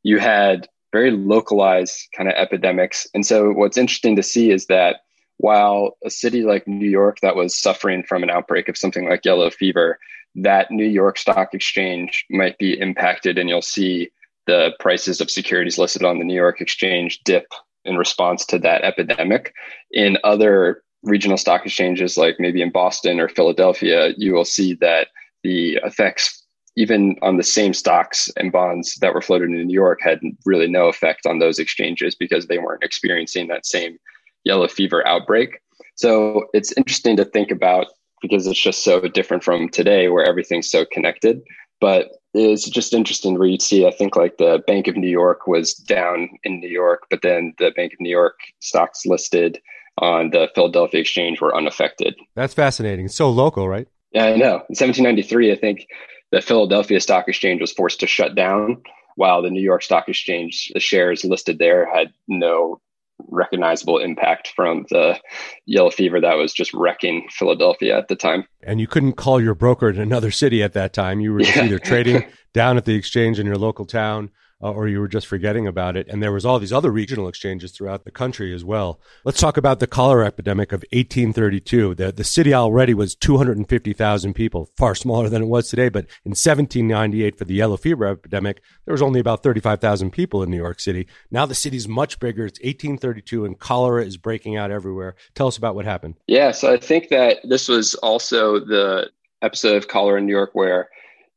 you 0.03 0.19
had 0.19 0.69
very 0.93 1.11
localized 1.11 2.09
kind 2.17 2.29
of 2.29 2.37
epidemics. 2.37 3.07
And 3.15 3.27
so, 3.27 3.51
what's 3.51 3.77
interesting 3.77 4.17
to 4.17 4.23
see 4.23 4.51
is 4.51 4.67
that 4.67 5.01
while 5.39 5.97
a 6.05 6.11
city 6.11 6.43
like 6.43 6.69
New 6.69 6.89
York 6.89 7.19
that 7.21 7.37
was 7.37 7.57
suffering 7.57 8.05
from 8.05 8.23
an 8.23 8.31
outbreak 8.31 8.69
of 8.69 8.77
something 8.77 9.09
like 9.09 9.25
yellow 9.25 9.51
fever, 9.51 9.99
that 10.37 10.71
New 10.71 10.87
York 10.87 11.19
Stock 11.19 11.53
Exchange 11.53 12.25
might 12.31 12.57
be 12.59 12.79
impacted, 12.79 13.39
and 13.39 13.49
you'll 13.49 13.63
see 13.63 14.11
the 14.47 14.73
prices 14.79 15.21
of 15.21 15.31
securities 15.31 15.79
listed 15.79 16.05
on 16.05 16.19
the 16.19 16.25
New 16.25 16.35
York 16.35 16.61
Exchange 16.61 17.21
dip 17.25 17.47
in 17.85 17.97
response 17.97 18.45
to 18.47 18.59
that 18.61 18.83
epidemic. 18.83 19.53
In 19.91 20.19
other 20.25 20.83
regional 21.03 21.37
stock 21.37 21.65
exchanges, 21.65 22.17
like 22.17 22.37
maybe 22.39 22.63
in 22.63 22.71
Boston 22.71 23.21
or 23.21 23.29
Philadelphia, 23.29 24.15
you 24.17 24.33
will 24.33 24.45
see 24.45 24.75
that 24.75 25.09
the 25.43 25.79
effects, 25.85 26.43
even 26.77 27.17
on 27.23 27.37
the 27.37 27.43
same 27.43 27.75
stocks 27.75 28.31
and 28.37 28.51
bonds 28.51 28.97
that 28.97 29.15
were 29.15 29.21
floated 29.21 29.51
in 29.51 29.67
New 29.67 29.75
York, 29.75 30.01
had 30.03 30.21
really 30.45 30.67
no 30.67 30.89
effect 30.89 31.27
on 31.27 31.39
those 31.39 31.59
exchanges 31.59 32.15
because 32.15 32.47
they 32.47 32.59
weren't 32.59 32.83
experiencing 32.83 33.49
that 33.49 33.67
same 33.67 33.99
yellow 34.45 34.69
fever 34.69 35.07
outbreak. 35.07 35.61
So 35.97 36.47
it's 36.55 36.73
interesting 36.77 37.17
to 37.19 37.25
think 37.25 37.51
about 37.51 37.87
because 38.23 38.47
it's 38.47 38.61
just 38.61 38.83
so 38.83 39.01
different 39.03 39.45
from 39.45 39.69
today 39.69 40.09
where 40.09 40.25
everything's 40.25 40.71
so 40.71 40.87
connected. 40.87 41.43
But 41.81 42.13
it's 42.35 42.69
just 42.69 42.93
interesting 42.93 43.39
where 43.39 43.49
you 43.49 43.59
see, 43.59 43.87
I 43.87 43.93
think 43.93 44.17
like 44.17 44.39
the 44.39 44.63
Bank 44.67 44.89
of 44.89 44.97
New 44.97 45.09
York 45.09 45.47
was 45.47 45.75
down 45.75 46.31
in 46.43 46.61
New 46.61 46.69
York, 46.69 47.07
but 47.09 47.23
then 47.23 47.55
the 47.59 47.71
Bank 47.77 47.93
of 47.93 48.01
New 48.01 48.11
York 48.11 48.39
stocks 48.61 49.07
listed 49.07 49.61
on 49.99 50.31
the 50.31 50.49
Philadelphia 50.55 51.01
Exchange 51.01 51.41
were 51.41 51.57
unaffected. 51.57 52.17
That's 52.35 52.55
fascinating. 52.55 53.07
It's 53.07 53.15
so 53.15 53.31
local, 53.31 53.69
right? 53.69 53.87
Yeah, 54.11 54.27
I 54.27 54.37
know. 54.37 54.55
In 54.69 54.77
1793, 54.77 55.53
I 55.53 55.57
think 55.57 55.87
the 56.33 56.41
Philadelphia 56.41 57.01
Stock 57.01 57.29
Exchange 57.29 57.61
was 57.61 57.73
forced 57.73 58.01
to 58.01 58.07
shut 58.07 58.35
down, 58.35 58.83
while 59.17 59.43
the 59.43 59.51
New 59.51 59.63
York 59.63 59.83
Stock 59.83 60.09
Exchange, 60.09 60.73
the 60.75 60.81
shares 60.81 61.25
listed 61.25 61.59
there 61.59 61.87
had 61.93 62.13
no 62.27 62.81
recognizable 63.29 63.99
impact 63.99 64.53
from 64.55 64.85
the 64.91 65.19
yellow 65.67 65.91
fever 65.91 66.21
that 66.21 66.35
was 66.35 66.53
just 66.53 66.73
wrecking 66.75 67.27
Philadelphia 67.31 67.97
at 67.97 68.09
the 68.09 68.17
time. 68.17 68.45
And 68.63 68.81
you 68.81 68.87
couldn't 68.87 69.15
call 69.15 69.41
your 69.41 69.55
broker 69.55 69.89
in 69.89 69.99
another 69.99 70.31
city 70.31 70.63
at 70.63 70.73
that 70.73 70.93
time. 70.93 71.21
You 71.21 71.33
were 71.33 71.43
yeah. 71.43 71.65
either 71.65 71.79
trading 71.79 72.27
down 72.55 72.79
at 72.79 72.87
the 72.87 72.95
exchange 72.95 73.39
in 73.39 73.47
your 73.47 73.59
local 73.59 73.85
town 73.85 74.31
uh, 74.65 74.73
or 74.73 74.89
you 74.89 74.99
were 74.99 75.09
just 75.09 75.27
forgetting 75.27 75.67
about 75.67 75.95
it. 75.95 76.09
And 76.09 76.23
there 76.23 76.33
was 76.33 76.47
all 76.47 76.59
these 76.59 76.73
other 76.73 76.91
regional 76.91 77.29
exchanges 77.29 77.73
throughout 77.73 78.05
the 78.05 78.11
country 78.11 78.55
as 78.55 78.65
well. 78.65 78.99
Let's 79.25 79.39
talk 79.39 79.59
about 79.59 79.79
the 79.79 79.87
cholera 79.87 80.27
epidemic 80.27 80.73
of 80.73 80.85
1832. 80.93 81.95
The, 81.95 82.13
the 82.13 82.25
city 82.25 82.55
already 82.55 82.95
was 82.95 83.15
250,000 83.15 84.33
people, 84.33 84.71
far 84.77 84.95
smaller 84.95 85.29
than 85.29 85.43
it 85.43 85.49
was 85.49 85.69
today. 85.69 85.91
But 85.91 86.07
in 86.25 86.31
1798 86.31 87.37
for 87.37 87.45
the 87.45 87.55
yellow 87.55 87.77
fever 87.77 88.07
epidemic, 88.07 88.63
there 88.87 88.93
was 88.93 89.03
only 89.03 89.21
about 89.21 89.43
35,000 89.43 90.11
people 90.11 90.43
in 90.43 90.51
New 90.51 90.57
York 90.57 90.81
City. 90.81 91.07
Now 91.31 91.45
the 91.45 91.55
city's 91.55 91.87
much 91.87 92.19
bigger. 92.19 92.47
It's 92.47 92.61
1832 92.61 93.45
and 93.45 93.59
cholera 93.59 94.05
is 94.05 94.17
breaking 94.17 94.57
out 94.57 94.71
everywhere. 94.71 95.15
Tell 95.35 95.47
us 95.47 95.59
about 95.59 95.75
what 95.75 95.85
happened. 95.85 96.15
Yeah. 96.27 96.53
So 96.53 96.73
I 96.73 96.79
think 96.79 97.09
that 97.09 97.39
this 97.45 97.69
was 97.69 97.95
also 97.97 98.61
the 98.61 99.11
episode 99.43 99.77
of 99.77 99.89
cholera 99.89 100.19
in 100.19 100.27
New 100.27 100.33
York 100.33 100.51
where 100.55 100.89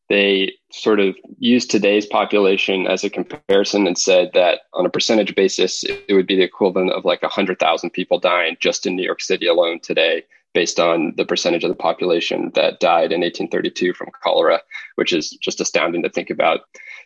they 0.10 0.54
sort 0.72 1.00
of 1.00 1.16
used 1.40 1.70
today's 1.70 2.06
population 2.06 2.88
as 2.88 3.04
a 3.04 3.10
comparison 3.10 3.88
and 3.88 3.98
said 3.98 4.32
that 4.34 4.62
on 4.74 4.86
a 4.86 4.90
percentage 4.90 5.36
basis, 5.36 5.84
it 5.84 6.14
would 6.14 6.28
be 6.28 6.36
the 6.36 6.44
equivalent 6.44 6.92
of 6.92 7.06
like 7.06 7.22
100,000 7.22 7.90
people 7.90 8.20
dying 8.20 8.56
just 8.60 8.86
in 8.86 8.96
New 8.96 9.04
York 9.04 9.22
City 9.22 9.48
alone 9.48 9.80
today, 9.82 10.24
based 10.54 10.80
on 10.80 11.14
the 11.18 11.26
percentage 11.26 11.64
of 11.64 11.70
the 11.70 11.76
population 11.76 12.52
that 12.56 12.80
died 12.80 13.12
in 13.12 13.22
1832 13.22 13.94
from 13.94 14.10
cholera, 14.24 14.62
which 14.96 15.14
is 15.14 15.32
just 15.32 15.62
astounding 15.62 16.04
to 16.04 16.10
think 16.10 16.30
about. 16.30 16.62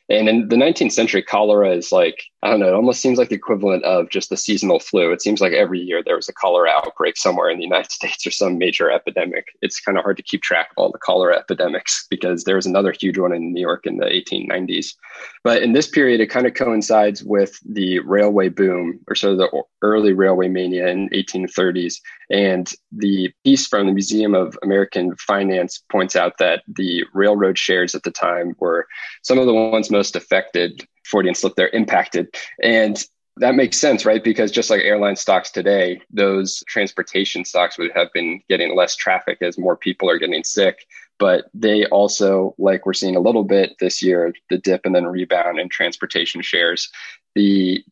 And 0.10 0.30
in 0.30 0.48
the 0.50 0.56
19th 0.56 0.92
century, 0.92 1.22
cholera 1.22 1.72
is 1.72 1.92
like, 1.92 2.24
I 2.44 2.50
don't 2.50 2.60
know, 2.60 2.70
it 2.70 2.74
almost 2.74 3.02
seems 3.02 3.20
like 3.20 3.30
the 3.30 3.36
equivalent 3.36 3.84
of 3.84 4.10
just 4.10 4.32
the 4.32 4.38
seasonal 4.38 4.80
flu. 4.80 5.12
It 5.12 5.22
seems 5.22 5.42
like 5.42 5.54
every 5.54 5.80
year 5.80 6.02
there 6.04 6.16
was 6.16 6.28
a 6.28 6.34
cholera 6.34 6.72
outbreak 6.72 7.16
somewhere 7.16 7.52
in 7.52 7.58
the 7.58 7.64
United 7.64 7.92
States 7.92 8.26
or 8.26 8.32
some 8.32 8.58
major 8.58 8.90
epidemic. 8.90 9.46
It's 9.62 9.80
kind 9.80 9.96
of 9.96 10.04
hard 10.04 10.18
to 10.18 10.24
keep 10.24 10.42
track 10.42 10.70
of 10.72 10.82
all 10.82 10.92
the 10.92 10.98
cholera 10.98 11.38
epidemics 11.38 12.08
because 12.10 12.44
there 12.44 12.56
was 12.56 12.66
another 12.66 12.96
huge 13.00 13.20
one 13.20 13.32
in 13.32 13.54
New 13.54 13.62
York 13.62 13.86
in 13.86 13.98
the 13.98 14.06
1890s. 14.06 14.96
But 15.44 15.62
in 15.62 15.74
this 15.74 15.88
period, 15.88 16.20
it 16.20 16.32
kind 16.32 16.48
of 16.48 16.56
coincides 16.56 17.24
with 17.24 17.60
the 17.64 18.00
railway 18.00 18.50
boom 18.50 19.00
or 19.08 19.14
sort 19.14 19.34
of 19.34 19.38
the 19.38 19.64
early 19.84 20.14
railway 20.14 20.48
mania 20.48 20.88
in 20.88 21.10
1830s. 21.10 21.96
And 22.32 22.72
the 22.92 23.32
piece 23.44 23.68
from 23.68 23.86
the 23.86 23.94
Museum 23.94 24.34
of 24.34 24.58
American 24.64 25.16
Finance 25.18 25.84
points 25.92 26.16
out 26.16 26.40
that 26.40 26.64
the 26.68 27.04
railroad 27.14 27.60
shares 27.60 27.94
at 27.94 28.02
the 28.02 28.12
time 28.12 28.56
were 28.60 28.88
some 29.22 29.38
of 29.38 29.46
the 29.46 29.54
ones 29.54 29.92
most 29.92 30.16
affected 30.16 30.88
Freudian 31.04 31.36
slip 31.36 31.56
there 31.56 31.70
impacted. 31.70 32.28
And 32.62 33.04
that 33.38 33.56
makes 33.56 33.78
sense, 33.78 34.06
right? 34.06 34.24
Because 34.24 34.52
just 34.52 34.70
like 34.70 34.82
airline 34.82 35.16
stocks 35.16 35.52
today, 35.52 36.02
those 36.12 36.64
transportation 36.68 37.46
stocks 37.46 37.78
would 37.78 37.92
have 37.96 38.12
been 38.14 38.42
getting 38.50 38.76
less 38.76 38.96
traffic 38.96 39.38
as 39.42 39.58
more 39.58 39.78
people 39.78 40.10
are 40.10 40.20
getting 40.20 40.44
sick. 40.44 40.86
But 41.18 41.46
they 41.54 41.86
also, 41.86 42.56
like 42.58 42.86
we're 42.86 42.94
seeing 42.94 43.16
a 43.16 43.22
little 43.22 43.44
bit 43.44 43.76
this 43.80 44.04
year, 44.04 44.34
the 44.50 44.58
dip 44.58 44.86
and 44.86 44.94
then 44.94 45.06
rebound 45.06 45.60
in 45.60 45.70
transportation 45.70 46.42
shares. 46.42 46.90
The 47.36 47.84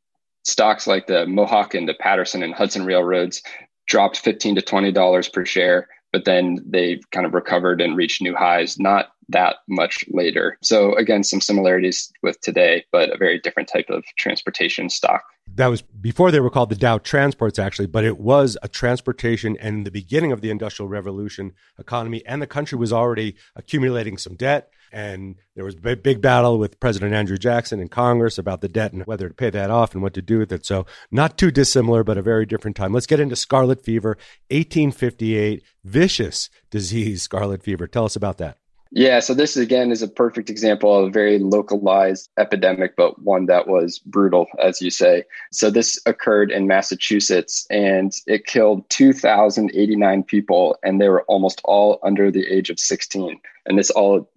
stocks 0.44 0.88
like 0.88 1.08
the 1.08 1.26
Mohawk 1.26 1.74
and 1.74 1.88
the 1.88 1.94
Paterson 1.94 2.44
and 2.44 2.54
Hudson 2.54 2.86
railroads 2.86 3.42
dropped 3.88 4.20
15 4.20 4.56
to 4.56 4.62
$20 4.62 5.34
per 5.34 5.46
share 5.46 5.88
but 6.12 6.26
then 6.26 6.60
they 6.66 7.00
kind 7.12 7.26
of 7.26 7.34
recovered 7.34 7.82
and 7.82 7.96
reached 7.96 8.22
new 8.22 8.36
highs 8.36 8.80
not 8.80 9.12
that 9.30 9.58
much 9.68 10.04
later. 10.10 10.58
So 10.62 10.94
again, 10.96 11.24
some 11.24 11.42
similarities 11.42 12.12
with 12.22 12.40
today, 12.42 12.86
but 12.92 13.14
a 13.14 13.18
very 13.18 13.40
different 13.40 13.70
type 13.70 13.90
of 13.90 14.04
transportation 14.18 14.90
stock. 14.90 15.24
That 15.56 15.68
was 15.68 15.82
before 15.82 16.32
they 16.32 16.40
were 16.40 16.50
called 16.50 16.70
the 16.70 16.76
Dow 16.76 17.00
Transports, 17.00 17.60
actually, 17.60 17.88
but 17.88 18.04
it 18.04 18.20
was 18.20 18.58
a 18.62 18.68
transportation 18.68 19.58
and 19.60 19.86
the 19.86 19.92
beginning 19.92 20.32
of 20.32 20.42
the 20.42 20.52
Industrial 20.52 20.88
Revolution 20.88 21.54
economy, 21.78 22.24
and 22.26 22.42
the 22.42 22.48
country 22.48 22.78
was 22.78 22.94
already 22.94 23.36
accumulating 23.56 24.18
some 24.18 24.36
debt. 24.36 24.72
And 24.92 25.36
there 25.56 25.66
was 25.66 25.76
a 25.76 25.96
big 25.96 26.20
battle 26.20 26.58
with 26.58 26.80
President 26.80 27.14
Andrew 27.14 27.38
Jackson 27.38 27.80
in 27.80 27.90
Congress 27.90 28.40
about 28.40 28.62
the 28.62 28.68
debt 28.68 28.92
and 28.92 29.06
whether 29.06 29.28
to 29.28 29.36
pay 29.36 29.52
that 29.52 29.70
off 29.70 29.94
and 29.94 30.02
what 30.02 30.16
to 30.16 30.22
do 30.22 30.40
with 30.40 30.52
it. 30.52 30.66
So, 30.66 30.88
not 31.12 31.38
too 31.38 31.52
dissimilar, 31.52 32.04
but 32.04 32.18
a 32.18 32.24
very 32.24 32.48
different 32.48 32.76
time. 32.76 32.92
Let's 32.92 33.06
get 33.06 33.20
into 33.20 33.36
scarlet 33.36 33.84
fever, 33.84 34.18
1858, 34.50 35.62
vicious 35.84 36.50
disease, 36.72 37.22
scarlet 37.22 37.62
fever. 37.62 37.86
Tell 37.86 38.06
us 38.06 38.16
about 38.16 38.40
that. 38.40 38.58
Yeah, 38.92 39.20
so 39.20 39.36
this 39.36 39.56
again 39.56 39.92
is 39.92 40.02
a 40.02 40.08
perfect 40.08 40.50
example 40.50 40.98
of 40.98 41.06
a 41.06 41.12
very 41.12 41.38
localized 41.38 42.30
epidemic, 42.40 42.96
but 42.96 43.22
one 43.22 43.46
that 43.46 43.68
was 43.68 44.00
brutal, 44.00 44.48
as 44.60 44.82
you 44.82 44.90
say. 44.90 45.26
So 45.52 45.70
this 45.70 46.00
occurred 46.08 46.50
in 46.52 46.66
Massachusetts 46.66 47.68
and 47.70 48.12
it 48.26 48.48
killed 48.48 48.90
2,089 48.90 50.24
people, 50.24 50.76
and 50.84 51.00
they 51.00 51.08
were 51.08 51.24
almost 51.24 51.62
all 51.66 52.00
under 52.02 52.32
the 52.32 52.48
age 52.48 52.72
of 52.72 52.80
16. 52.80 53.40
And 53.68 53.78
this 53.78 53.92
all 53.92 54.28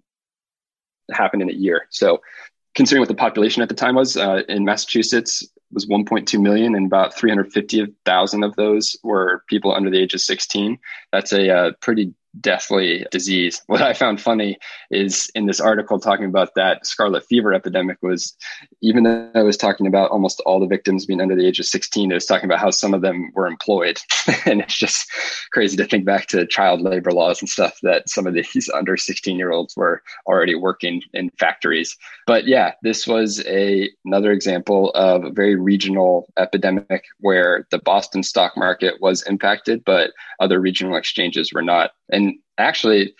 happened 1.11 1.41
in 1.41 1.49
a 1.49 1.53
year. 1.53 1.87
So, 1.89 2.21
considering 2.75 3.01
what 3.01 3.09
the 3.09 3.15
population 3.15 3.63
at 3.63 3.69
the 3.69 3.75
time 3.75 3.95
was 3.95 4.17
uh, 4.17 4.41
in 4.49 4.65
Massachusetts 4.65 5.47
was 5.71 5.87
1.2 5.87 6.39
million, 6.39 6.75
and 6.75 6.85
about 6.85 7.15
350,000 7.15 8.43
of 8.43 8.55
those 8.55 8.95
were 9.03 9.43
people 9.47 9.73
under 9.73 9.89
the 9.89 9.99
age 9.99 10.13
of 10.13 10.21
16. 10.21 10.77
That's 11.11 11.33
a 11.33 11.49
uh, 11.49 11.71
pretty 11.81 12.13
deathly 12.39 13.05
disease. 13.11 13.61
What 13.73 13.81
I 13.81 13.93
found 13.93 14.21
funny 14.21 14.59
is 14.91 15.31
in 15.33 15.47
this 15.47 15.59
article 15.59 15.99
talking 15.99 16.25
about 16.25 16.53
that 16.55 16.85
scarlet 16.85 17.25
fever 17.25 17.53
epidemic 17.53 17.97
was 18.03 18.37
even 18.81 19.03
though 19.03 19.31
I 19.33 19.41
was 19.41 19.57
talking 19.57 19.87
about 19.87 20.11
almost 20.11 20.41
all 20.45 20.59
the 20.59 20.67
victims 20.67 21.07
being 21.07 21.21
under 21.21 21.35
the 21.35 21.47
age 21.47 21.59
of 21.59 21.65
16, 21.65 22.11
it 22.11 22.13
was 22.13 22.27
talking 22.27 22.45
about 22.45 22.59
how 22.59 22.69
some 22.69 22.93
of 22.93 23.01
them 23.01 23.31
were 23.33 23.47
employed. 23.47 23.99
and 24.45 24.61
it's 24.61 24.77
just 24.77 25.11
crazy 25.51 25.75
to 25.77 25.85
think 25.85 26.05
back 26.05 26.27
to 26.27 26.45
child 26.45 26.81
labor 26.81 27.11
laws 27.11 27.41
and 27.41 27.49
stuff 27.49 27.79
that 27.81 28.09
some 28.09 28.27
of 28.27 28.35
these 28.35 28.69
under 28.73 28.95
16 28.95 29.37
year 29.37 29.51
olds 29.51 29.75
were 29.75 30.03
already 30.27 30.53
working 30.53 31.01
in 31.13 31.31
factories. 31.39 31.97
But 32.27 32.45
yeah, 32.45 32.73
this 32.83 33.07
was 33.07 33.43
a 33.47 33.89
another 34.05 34.31
example 34.31 34.91
of 34.91 35.23
a 35.23 35.31
very 35.31 35.55
regional 35.55 36.27
epidemic 36.37 37.05
where 37.19 37.67
the 37.71 37.79
Boston 37.79 38.21
stock 38.23 38.55
market 38.55 39.01
was 39.01 39.23
impacted, 39.23 39.83
but 39.83 40.11
other 40.39 40.59
regional 40.59 40.95
exchanges 40.95 41.51
were 41.53 41.61
not. 41.61 41.91
And 42.09 42.22
actually, 42.57 43.13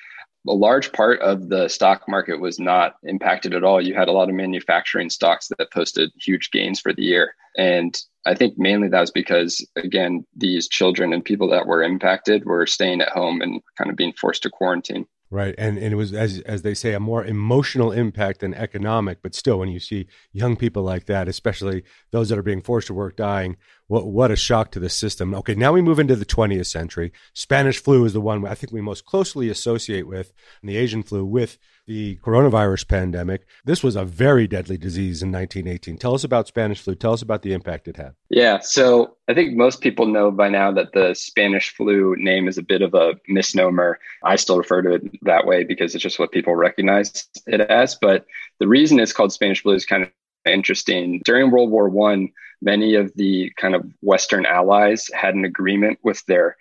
a 0.47 0.53
large 0.53 0.91
part 0.91 1.21
of 1.21 1.49
the 1.49 1.67
stock 1.69 2.03
market 2.07 2.39
was 2.39 2.59
not 2.59 2.95
impacted 3.03 3.53
at 3.53 3.63
all. 3.63 3.81
You 3.81 3.93
had 3.93 4.09
a 4.09 4.11
lot 4.11 4.29
of 4.29 4.35
manufacturing 4.35 5.09
stocks 5.09 5.49
that 5.57 5.71
posted 5.71 6.11
huge 6.19 6.51
gains 6.51 6.79
for 6.79 6.93
the 6.93 7.03
year. 7.03 7.35
And 7.57 7.97
I 8.25 8.35
think 8.35 8.57
mainly 8.57 8.89
that 8.89 8.99
was 8.99 9.11
because, 9.11 9.65
again, 9.75 10.25
these 10.35 10.67
children 10.67 11.13
and 11.13 11.23
people 11.23 11.49
that 11.49 11.65
were 11.65 11.83
impacted 11.83 12.45
were 12.45 12.65
staying 12.65 13.01
at 13.01 13.09
home 13.09 13.41
and 13.41 13.61
kind 13.77 13.89
of 13.89 13.95
being 13.95 14.13
forced 14.13 14.43
to 14.43 14.49
quarantine. 14.49 15.05
Right, 15.33 15.55
and 15.57 15.79
and 15.79 15.91
it 15.91 15.95
was 15.95 16.13
as 16.13 16.41
as 16.41 16.61
they 16.61 16.75
say 16.75 16.93
a 16.93 16.99
more 16.99 17.25
emotional 17.25 17.91
impact 17.91 18.41
than 18.41 18.53
economic, 18.53 19.23
but 19.23 19.33
still, 19.33 19.57
when 19.57 19.69
you 19.69 19.79
see 19.79 20.05
young 20.31 20.55
people 20.55 20.83
like 20.83 21.07
that, 21.07 21.27
especially 21.27 21.81
those 22.11 22.29
that 22.29 22.37
are 22.37 22.43
being 22.43 22.61
forced 22.61 22.85
to 22.87 22.93
work, 22.93 23.15
dying, 23.15 23.57
what 23.87 24.05
what 24.05 24.29
a 24.29 24.35
shock 24.35 24.69
to 24.73 24.79
the 24.79 24.89
system. 24.89 25.33
Okay, 25.33 25.55
now 25.55 25.73
we 25.73 25.81
move 25.81 25.97
into 25.97 26.15
the 26.15 26.23
20th 26.23 26.67
century. 26.67 27.11
Spanish 27.33 27.81
flu 27.81 28.05
is 28.05 28.13
the 28.13 28.21
one 28.21 28.45
I 28.45 28.53
think 28.53 28.71
we 28.71 28.79
most 28.79 29.05
closely 29.05 29.49
associate 29.49 30.05
with, 30.05 30.33
and 30.61 30.69
the 30.69 30.77
Asian 30.77 31.01
flu 31.01 31.25
with 31.25 31.57
the 31.85 32.17
coronavirus 32.17 32.87
pandemic. 32.87 33.45
This 33.65 33.83
was 33.83 33.95
a 33.95 34.05
very 34.05 34.47
deadly 34.47 34.77
disease 34.77 35.21
in 35.21 35.31
1918. 35.31 35.97
Tell 35.97 36.15
us 36.15 36.23
about 36.23 36.47
Spanish 36.47 36.81
flu. 36.81 36.95
Tell 36.95 37.13
us 37.13 37.21
about 37.21 37.41
the 37.41 37.53
impact 37.53 37.87
it 37.87 37.97
had. 37.97 38.13
Yeah, 38.29 38.59
so 38.59 39.17
I 39.27 39.33
think 39.33 39.55
most 39.55 39.81
people 39.81 40.05
know 40.05 40.31
by 40.31 40.49
now 40.49 40.71
that 40.71 40.93
the 40.93 41.13
Spanish 41.13 41.75
flu 41.75 42.15
name 42.17 42.47
is 42.47 42.57
a 42.57 42.63
bit 42.63 42.81
of 42.81 42.93
a 42.93 43.15
misnomer. 43.27 43.99
I 44.23 44.37
still 44.37 44.57
refer 44.57 44.81
to 44.81 44.93
it 44.93 45.23
that 45.23 45.45
way 45.45 45.63
because 45.63 45.93
it's 45.93 46.03
just 46.03 46.19
what 46.19 46.31
people 46.31 46.55
recognize 46.55 47.27
it 47.47 47.61
as. 47.61 47.95
But 47.95 48.25
the 48.59 48.67
reason 48.67 48.99
it's 48.99 49.13
called 49.13 49.33
Spanish 49.33 49.61
flu 49.61 49.73
is 49.73 49.85
kind 49.85 50.03
of 50.03 50.09
interesting. 50.45 51.21
During 51.25 51.51
World 51.51 51.69
War 51.69 51.89
One, 51.89 52.29
many 52.61 52.95
of 52.95 53.13
the 53.15 53.51
kind 53.57 53.75
of 53.75 53.85
Western 54.01 54.45
allies 54.45 55.09
had 55.13 55.35
an 55.35 55.43
agreement 55.45 55.99
with 56.03 56.25
their 56.27 56.55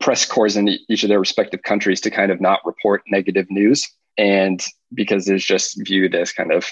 press 0.00 0.24
corps 0.24 0.56
in 0.56 0.68
each 0.88 1.02
of 1.02 1.08
their 1.08 1.20
respective 1.20 1.62
countries 1.62 2.00
to 2.00 2.10
kind 2.10 2.32
of 2.32 2.40
not 2.40 2.60
report 2.64 3.02
negative 3.06 3.46
news 3.50 3.86
and 4.20 4.62
because 4.92 5.26
it's 5.28 5.44
just 5.44 5.80
viewed 5.86 6.14
as 6.14 6.30
kind 6.30 6.52
of 6.52 6.70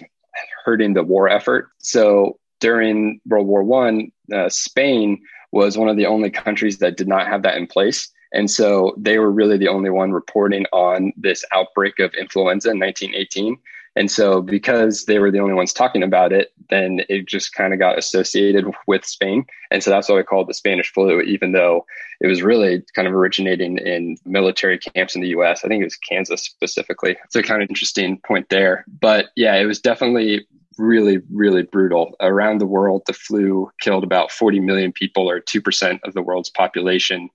hurting 0.66 0.92
the 0.92 1.02
war 1.02 1.30
effort. 1.30 1.70
So 1.78 2.38
during 2.60 3.20
World 3.26 3.46
War 3.46 3.62
One, 3.62 4.12
uh, 4.32 4.50
Spain 4.50 5.22
was 5.50 5.78
one 5.78 5.88
of 5.88 5.96
the 5.96 6.04
only 6.06 6.30
countries 6.30 6.78
that 6.78 6.98
did 6.98 7.08
not 7.08 7.26
have 7.26 7.42
that 7.42 7.56
in 7.56 7.66
place. 7.66 8.10
And 8.34 8.50
so 8.50 8.94
they 8.98 9.18
were 9.18 9.30
really 9.30 9.56
the 9.56 9.68
only 9.68 9.88
one 9.88 10.12
reporting 10.12 10.66
on 10.72 11.14
this 11.16 11.42
outbreak 11.54 11.98
of 11.98 12.12
influenza 12.12 12.70
in 12.70 12.78
1918. 12.78 13.56
And 13.98 14.12
so, 14.12 14.40
because 14.40 15.06
they 15.06 15.18
were 15.18 15.32
the 15.32 15.40
only 15.40 15.54
ones 15.54 15.72
talking 15.72 16.04
about 16.04 16.32
it, 16.32 16.52
then 16.70 17.00
it 17.08 17.26
just 17.26 17.52
kind 17.52 17.72
of 17.72 17.80
got 17.80 17.98
associated 17.98 18.64
with 18.86 19.04
Spain. 19.04 19.44
And 19.72 19.82
so 19.82 19.90
that's 19.90 20.08
why 20.08 20.14
we 20.14 20.22
call 20.22 20.42
it 20.42 20.46
the 20.46 20.54
Spanish 20.54 20.92
flu, 20.92 21.20
even 21.20 21.50
though 21.50 21.84
it 22.20 22.28
was 22.28 22.40
really 22.40 22.80
kind 22.94 23.08
of 23.08 23.14
originating 23.14 23.76
in 23.78 24.16
military 24.24 24.78
camps 24.78 25.16
in 25.16 25.20
the 25.20 25.30
US. 25.30 25.64
I 25.64 25.68
think 25.68 25.80
it 25.80 25.86
was 25.86 25.96
Kansas 25.96 26.44
specifically. 26.44 27.16
It's 27.24 27.34
a 27.34 27.42
kind 27.42 27.60
of 27.60 27.68
interesting 27.68 28.20
point 28.24 28.50
there. 28.50 28.84
But 29.00 29.30
yeah, 29.34 29.56
it 29.56 29.64
was 29.64 29.80
definitely 29.80 30.46
really, 30.78 31.18
really 31.32 31.62
brutal. 31.62 32.14
Around 32.20 32.58
the 32.58 32.66
world, 32.66 33.02
the 33.08 33.12
flu 33.12 33.68
killed 33.80 34.04
about 34.04 34.30
40 34.30 34.60
million 34.60 34.92
people, 34.92 35.28
or 35.28 35.40
2% 35.40 35.98
of 36.04 36.14
the 36.14 36.22
world's 36.22 36.50
population. 36.50 37.30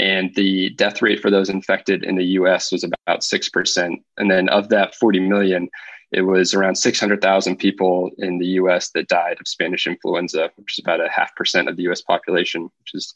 And 0.00 0.34
the 0.34 0.70
death 0.70 1.00
rate 1.00 1.20
for 1.20 1.30
those 1.30 1.48
infected 1.48 2.02
in 2.02 2.16
the 2.16 2.24
US 2.24 2.72
was 2.72 2.82
about 2.82 3.20
6%. 3.20 4.02
And 4.16 4.30
then 4.30 4.48
of 4.48 4.68
that 4.70 4.96
40 4.96 5.20
million, 5.20 5.68
it 6.12 6.22
was 6.22 6.54
around 6.54 6.76
600,000 6.76 7.56
people 7.56 8.10
in 8.18 8.38
the 8.38 8.46
US 8.46 8.90
that 8.90 9.08
died 9.08 9.36
of 9.40 9.48
Spanish 9.48 9.86
influenza, 9.86 10.50
which 10.56 10.78
is 10.78 10.82
about 10.82 11.04
a 11.04 11.08
half 11.08 11.34
percent 11.36 11.68
of 11.68 11.76
the 11.76 11.84
US 11.90 12.00
population, 12.00 12.62
which 12.62 12.94
is 12.94 13.14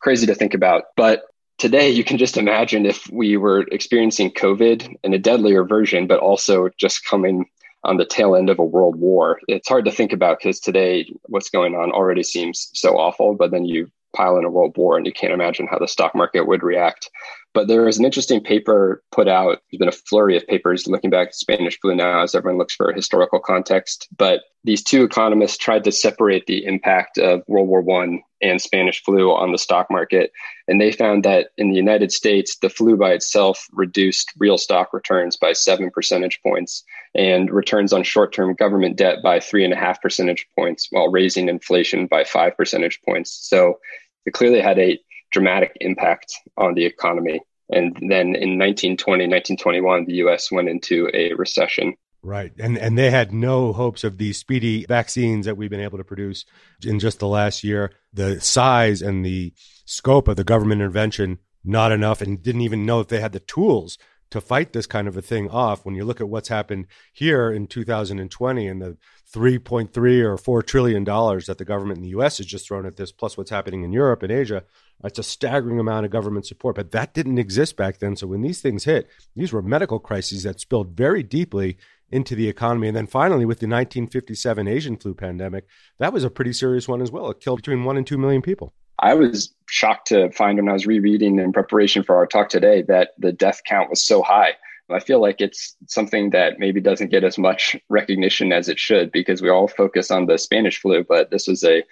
crazy 0.00 0.26
to 0.26 0.34
think 0.34 0.54
about. 0.54 0.84
But 0.96 1.24
today, 1.58 1.90
you 1.90 2.04
can 2.04 2.18
just 2.18 2.36
imagine 2.36 2.86
if 2.86 3.08
we 3.10 3.36
were 3.36 3.66
experiencing 3.72 4.30
COVID 4.30 4.96
in 5.02 5.14
a 5.14 5.18
deadlier 5.18 5.64
version, 5.64 6.06
but 6.06 6.20
also 6.20 6.68
just 6.76 7.04
coming 7.04 7.46
on 7.84 7.96
the 7.96 8.04
tail 8.04 8.34
end 8.34 8.50
of 8.50 8.58
a 8.58 8.64
world 8.64 8.96
war. 8.96 9.40
It's 9.48 9.68
hard 9.68 9.84
to 9.84 9.92
think 9.92 10.12
about 10.12 10.38
because 10.38 10.60
today, 10.60 11.12
what's 11.24 11.50
going 11.50 11.74
on 11.74 11.92
already 11.92 12.22
seems 12.22 12.70
so 12.74 12.98
awful, 12.98 13.34
but 13.34 13.50
then 13.50 13.64
you 13.64 13.90
pile 14.14 14.38
in 14.38 14.44
a 14.44 14.50
world 14.50 14.76
war 14.76 14.96
and 14.96 15.06
you 15.06 15.12
can't 15.12 15.32
imagine 15.32 15.66
how 15.66 15.78
the 15.78 15.86
stock 15.86 16.14
market 16.14 16.46
would 16.46 16.62
react. 16.62 17.10
But 17.54 17.66
there 17.66 17.82
was 17.82 17.98
an 17.98 18.04
interesting 18.04 18.42
paper 18.42 19.02
put 19.10 19.26
out. 19.26 19.60
There's 19.70 19.78
been 19.78 19.88
a 19.88 19.92
flurry 19.92 20.36
of 20.36 20.46
papers 20.46 20.86
looking 20.86 21.10
back 21.10 21.28
at 21.28 21.34
Spanish 21.34 21.78
flu 21.80 21.94
now 21.94 22.22
as 22.22 22.34
everyone 22.34 22.58
looks 22.58 22.74
for 22.74 22.92
historical 22.92 23.40
context. 23.40 24.06
But 24.16 24.42
these 24.64 24.82
two 24.82 25.02
economists 25.02 25.56
tried 25.56 25.84
to 25.84 25.92
separate 25.92 26.46
the 26.46 26.64
impact 26.64 27.18
of 27.18 27.42
World 27.48 27.68
War 27.68 27.80
One 27.80 28.22
and 28.42 28.60
Spanish 28.60 29.02
flu 29.02 29.32
on 29.32 29.52
the 29.52 29.58
stock 29.58 29.88
market. 29.90 30.30
And 30.68 30.80
they 30.80 30.92
found 30.92 31.24
that 31.24 31.48
in 31.56 31.70
the 31.70 31.76
United 31.76 32.12
States, 32.12 32.56
the 32.58 32.68
flu 32.68 32.96
by 32.96 33.12
itself 33.12 33.66
reduced 33.72 34.32
real 34.38 34.58
stock 34.58 34.92
returns 34.92 35.36
by 35.36 35.52
seven 35.52 35.90
percentage 35.90 36.40
points 36.42 36.84
and 37.14 37.50
returns 37.50 37.92
on 37.92 38.02
short 38.02 38.32
term 38.32 38.54
government 38.54 38.96
debt 38.96 39.22
by 39.22 39.40
three 39.40 39.64
and 39.64 39.72
a 39.72 39.76
half 39.76 40.00
percentage 40.00 40.46
points 40.56 40.88
while 40.90 41.10
raising 41.10 41.48
inflation 41.48 42.06
by 42.06 42.24
five 42.24 42.56
percentage 42.56 43.00
points. 43.02 43.30
So 43.48 43.78
it 44.26 44.34
clearly 44.34 44.60
had 44.60 44.78
a 44.78 44.98
dramatic 45.30 45.76
impact 45.80 46.32
on 46.56 46.74
the 46.74 46.84
economy. 46.84 47.40
And 47.70 47.94
then 47.94 48.34
in 48.34 48.58
1920, 48.58 49.24
1921, 49.24 50.06
the 50.06 50.14
US 50.14 50.50
went 50.50 50.68
into 50.68 51.10
a 51.12 51.34
recession. 51.34 51.94
Right. 52.22 52.52
And 52.58 52.76
and 52.76 52.98
they 52.98 53.10
had 53.10 53.32
no 53.32 53.72
hopes 53.72 54.02
of 54.02 54.18
these 54.18 54.38
speedy 54.38 54.84
vaccines 54.86 55.46
that 55.46 55.56
we've 55.56 55.70
been 55.70 55.80
able 55.80 55.98
to 55.98 56.04
produce 56.04 56.44
in 56.84 56.98
just 56.98 57.20
the 57.20 57.28
last 57.28 57.62
year. 57.62 57.92
The 58.12 58.40
size 58.40 59.02
and 59.02 59.24
the 59.24 59.52
scope 59.84 60.26
of 60.26 60.36
the 60.36 60.44
government 60.44 60.80
intervention 60.80 61.38
not 61.64 61.92
enough 61.92 62.20
and 62.20 62.42
didn't 62.42 62.62
even 62.62 62.86
know 62.86 63.00
if 63.00 63.08
they 63.08 63.20
had 63.20 63.32
the 63.32 63.40
tools 63.40 63.98
to 64.30 64.40
fight 64.40 64.72
this 64.72 64.86
kind 64.86 65.08
of 65.08 65.16
a 65.16 65.22
thing 65.22 65.48
off 65.48 65.84
when 65.84 65.94
you 65.94 66.04
look 66.04 66.20
at 66.20 66.28
what's 66.28 66.48
happened 66.48 66.86
here 67.12 67.50
in 67.50 67.66
2020 67.66 68.66
and 68.66 68.82
the 68.82 68.96
3.3 69.34 70.24
or 70.24 70.38
4 70.38 70.62
trillion 70.62 71.04
dollars 71.04 71.46
that 71.46 71.58
the 71.58 71.64
government 71.64 71.98
in 71.98 72.02
the 72.02 72.10
US 72.10 72.38
has 72.38 72.46
just 72.46 72.66
thrown 72.66 72.86
at 72.86 72.96
this 72.96 73.12
plus 73.12 73.36
what's 73.36 73.50
happening 73.50 73.82
in 73.82 73.92
Europe 73.92 74.22
and 74.22 74.32
Asia. 74.32 74.64
It's 75.04 75.18
a 75.18 75.22
staggering 75.22 75.78
amount 75.78 76.06
of 76.06 76.12
government 76.12 76.46
support 76.46 76.76
but 76.76 76.92
that 76.92 77.12
didn't 77.12 77.38
exist 77.38 77.76
back 77.76 77.98
then. 77.98 78.16
So 78.16 78.26
when 78.26 78.40
these 78.40 78.62
things 78.62 78.84
hit 78.84 79.08
these 79.36 79.52
were 79.52 79.60
medical 79.60 79.98
crises 79.98 80.44
that 80.44 80.60
spilled 80.60 80.96
very 80.96 81.22
deeply 81.22 81.76
into 82.10 82.34
the 82.34 82.48
economy. 82.48 82.88
And 82.88 82.96
then 82.96 83.06
finally 83.06 83.44
with 83.44 83.58
the 83.58 83.66
1957 83.66 84.66
Asian 84.66 84.96
flu 84.96 85.14
pandemic 85.14 85.66
that 85.98 86.12
was 86.12 86.24
a 86.24 86.30
pretty 86.30 86.54
serious 86.54 86.88
one 86.88 87.02
as 87.02 87.10
well. 87.10 87.30
It 87.30 87.40
killed 87.40 87.58
between 87.58 87.84
1 87.84 87.96
and 87.98 88.06
2 88.06 88.16
million 88.16 88.40
people. 88.40 88.72
I 88.98 89.14
was 89.14 89.54
shocked 89.68 90.08
to 90.08 90.30
find 90.32 90.58
when 90.58 90.68
I 90.68 90.72
was 90.72 90.86
rereading 90.86 91.38
in 91.38 91.52
preparation 91.52 92.02
for 92.02 92.16
our 92.16 92.26
talk 92.26 92.48
today 92.48 92.82
that 92.88 93.10
the 93.18 93.32
death 93.32 93.60
count 93.64 93.90
was 93.90 94.04
so 94.04 94.22
high. 94.22 94.54
I 94.90 95.00
feel 95.00 95.20
like 95.20 95.40
it's 95.40 95.76
something 95.86 96.30
that 96.30 96.58
maybe 96.58 96.80
doesn't 96.80 97.10
get 97.10 97.24
as 97.24 97.38
much 97.38 97.76
recognition 97.88 98.52
as 98.52 98.68
it 98.68 98.78
should 98.78 99.12
because 99.12 99.42
we 99.42 99.50
all 99.50 99.68
focus 99.68 100.10
on 100.10 100.26
the 100.26 100.38
Spanish 100.38 100.80
flu, 100.80 101.04
but 101.04 101.30
this 101.30 101.46
was 101.46 101.62
a 101.64 101.84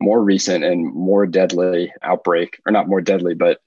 more 0.00 0.22
recent 0.22 0.64
and 0.64 0.92
more 0.92 1.26
deadly 1.26 1.92
outbreak, 2.02 2.60
or 2.66 2.72
not 2.72 2.88
more 2.88 3.00
deadly, 3.00 3.34
but 3.34 3.60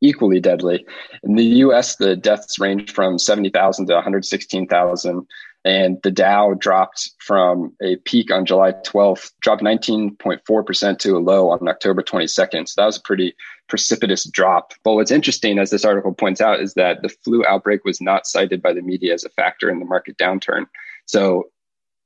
equally 0.00 0.40
deadly. 0.40 0.84
In 1.22 1.34
the 1.34 1.44
US, 1.44 1.96
the 1.96 2.16
deaths 2.16 2.58
range 2.58 2.92
from 2.92 3.18
70,000 3.18 3.86
to 3.86 3.94
116,000 3.94 5.26
and 5.64 5.98
the 6.02 6.10
Dow 6.10 6.54
dropped 6.54 7.10
from 7.18 7.74
a 7.82 7.96
peak 7.96 8.30
on 8.30 8.44
July 8.44 8.72
12th, 8.72 9.32
dropped 9.40 9.62
19.4% 9.62 10.98
to 10.98 11.16
a 11.16 11.18
low 11.18 11.50
on 11.50 11.66
October 11.68 12.02
22nd. 12.02 12.68
So 12.68 12.74
that 12.80 12.86
was 12.86 12.98
a 12.98 13.02
pretty 13.02 13.34
precipitous 13.68 14.28
drop. 14.28 14.74
But 14.84 14.94
what's 14.94 15.10
interesting, 15.10 15.58
as 15.58 15.70
this 15.70 15.84
article 15.84 16.12
points 16.12 16.42
out, 16.42 16.60
is 16.60 16.74
that 16.74 17.00
the 17.00 17.08
flu 17.08 17.44
outbreak 17.46 17.84
was 17.84 18.00
not 18.00 18.26
cited 18.26 18.60
by 18.60 18.74
the 18.74 18.82
media 18.82 19.14
as 19.14 19.24
a 19.24 19.30
factor 19.30 19.70
in 19.70 19.78
the 19.78 19.86
market 19.86 20.18
downturn. 20.18 20.66
So 21.06 21.44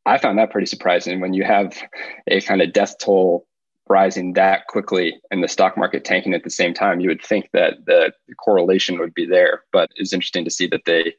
I 0.07 0.19
found 0.19 0.39
that 0.39 0.53
pretty 0.53 0.67
surprising 0.67 1.21
when 1.21 1.35
you 1.35 1.43
have 1.45 1.77
a 2.29 2.41
kind 2.41 2.63
of 2.63 2.73
death 2.73 2.97
toll 2.99 3.47
rising 3.89 4.35
that 4.35 4.67
quickly 4.67 5.21
and 5.31 5.43
the 5.43 5.49
stock 5.49 5.77
market 5.77 6.05
tanking 6.05 6.35
at 6.35 6.45
the 6.45 6.51
same 6.51 6.75
time. 6.75 7.01
You 7.01 7.09
would 7.09 7.25
think 7.25 7.49
that 7.53 7.87
the 7.87 8.13
correlation 8.39 8.99
would 8.99 9.15
be 9.15 9.27
there, 9.27 9.63
but 9.73 9.91
it's 9.97 10.13
interesting 10.13 10.45
to 10.45 10.51
see 10.51 10.67
that 10.69 10.85
they 10.85 11.15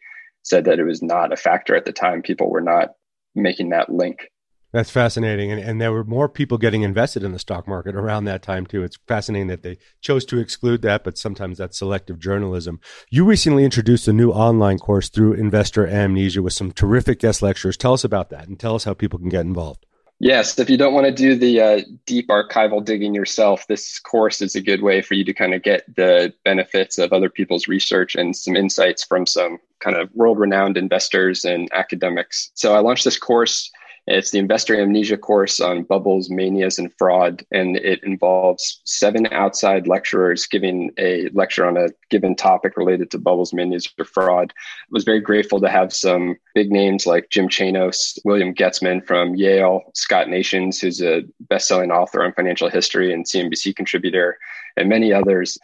said 0.50 0.66
that 0.66 0.80
it 0.80 0.84
was 0.84 1.02
not 1.02 1.32
a 1.32 1.38
factor 1.38 1.76
at 1.76 1.86
the 1.86 1.94
time. 1.94 2.22
People 2.22 2.50
were 2.50 2.62
not 2.62 2.90
making 3.36 3.70
that 3.70 3.90
link. 3.90 4.30
That's 4.72 4.92
fascinating. 4.92 5.52
And, 5.52 5.60
and 5.60 5.82
there 5.82 5.92
were 5.92 6.04
more 6.04 6.30
people 6.30 6.60
getting 6.60 6.84
invested 6.84 7.24
in 7.24 7.32
the 7.32 7.40
stock 7.40 7.68
market 7.68 7.96
around 7.96 8.26
that 8.26 8.44
time, 8.44 8.68
too. 8.68 8.84
It's 8.84 9.00
fascinating 9.08 9.48
that 9.48 9.64
they 9.64 9.78
chose 10.00 10.26
to 10.26 10.38
exclude 10.38 10.84
that, 10.84 11.04
but 11.04 11.18
sometimes 11.18 11.58
that's 11.58 11.80
selective 11.80 12.20
journalism. 12.20 12.80
You 13.10 13.26
recently 13.26 13.66
introduced 13.66 14.08
a 14.08 14.14
new 14.14 14.32
online 14.32 14.78
course 14.78 15.10
through 15.10 15.34
Investor 15.34 15.88
Amnesia 15.88 16.44
with 16.44 16.54
some 16.54 16.72
terrific 16.72 17.20
guest 17.20 17.42
lectures. 17.42 17.78
Tell 17.78 17.94
us 17.94 18.04
about 18.04 18.30
that 18.30 18.48
and 18.48 18.60
tell 18.60 18.76
us 18.76 18.84
how 18.84 18.94
people 18.94 19.18
can 19.18 19.30
get 19.30 19.46
involved. 19.46 19.88
Yes, 20.22 20.60
if 20.60 20.70
you 20.70 20.76
don't 20.76 20.94
want 20.94 21.06
to 21.06 21.14
do 21.14 21.36
the 21.36 21.62
uh, 21.62 21.82
deep 22.06 22.28
archival 22.28 22.84
digging 22.84 23.16
yourself, 23.16 23.66
this 23.68 24.00
course 24.00 24.42
is 24.42 24.54
a 24.54 24.62
good 24.62 24.82
way 24.82 25.02
for 25.02 25.14
you 25.14 25.24
to 25.24 25.34
kind 25.34 25.54
of 25.54 25.64
get 25.64 25.84
the 25.96 26.34
benefits 26.44 26.98
of 26.98 27.14
other 27.14 27.30
people's 27.30 27.70
research 27.70 28.16
and 28.16 28.36
some 28.36 28.58
insights 28.58 29.06
from 29.06 29.26
some 29.26 29.60
kind 29.80 29.96
of 29.96 30.14
world 30.14 30.38
renowned 30.38 30.76
investors 30.76 31.46
and 31.46 31.70
academics. 31.72 32.52
So 32.54 32.76
I 32.76 32.80
launched 32.80 33.06
this 33.06 33.18
course 33.18 33.72
it's 34.10 34.32
the 34.32 34.40
investor 34.40 34.80
amnesia 34.80 35.18
course 35.18 35.60
on 35.60 35.84
bubbles, 35.84 36.30
manias, 36.30 36.80
and 36.80 36.92
fraud. 36.98 37.46
And 37.52 37.78
it 37.78 38.04
involves 38.04 38.82
seven 38.86 39.28
outside 39.28 39.88
lecturers 39.88 40.48
giving 40.48 40.92
a 40.98 41.30
lecture 41.30 41.66
on 41.66 41.78
a 41.78 41.90
given 42.10 42.36
topic 42.36 42.76
related 42.76 43.12
to 43.12 43.20
bubbles, 43.20 43.54
manias, 43.54 43.88
or 44.00 44.06
fraud. 44.06 44.52
I 44.58 44.86
was 44.90 45.04
very 45.04 45.20
grateful 45.20 45.62
to 45.62 45.70
have 45.70 45.94
some 45.94 46.38
big 46.56 46.72
names 46.72 47.06
like 47.06 47.30
Jim 47.30 47.48
Chanos, 47.48 48.18
William 48.26 48.54
Goetzmann 48.54 49.06
from 49.06 49.36
Yale, 49.36 49.84
Scott 49.94 50.28
Nations, 50.28 50.80
who's 50.80 51.02
a 51.02 51.24
best-selling 51.42 51.92
author 51.92 52.24
on 52.24 52.34
financial 52.34 52.70
history 52.70 53.14
and 53.14 53.26
CNBC 53.26 53.76
contributor, 53.76 54.40
and 54.76 54.90
many 54.90 55.14
others. 55.14 55.58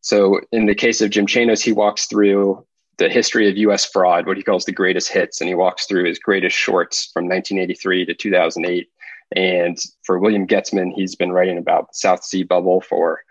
So 0.00 0.40
in 0.52 0.66
the 0.66 0.74
case 0.74 1.00
of 1.00 1.10
Jim 1.10 1.26
Chanos, 1.26 1.62
he 1.62 1.72
walks 1.72 2.06
through 2.06 2.64
the 2.98 3.08
history 3.08 3.48
of 3.48 3.56
US 3.56 3.84
fraud, 3.84 4.26
what 4.26 4.36
he 4.36 4.42
calls 4.42 4.64
the 4.64 4.72
greatest 4.72 5.08
hits. 5.08 5.40
And 5.40 5.48
he 5.48 5.54
walks 5.54 5.86
through 5.86 6.04
his 6.04 6.18
greatest 6.18 6.56
shorts 6.56 7.10
from 7.12 7.24
1983 7.24 8.06
to 8.06 8.14
2008. 8.14 8.88
And 9.36 9.78
for 10.02 10.18
William 10.18 10.46
Goetzmann, 10.46 10.92
he's 10.92 11.14
been 11.14 11.32
writing 11.32 11.58
about 11.58 11.88
the 11.88 11.94
South 11.94 12.24
Sea 12.24 12.42
bubble 12.42 12.80
for 12.80 13.22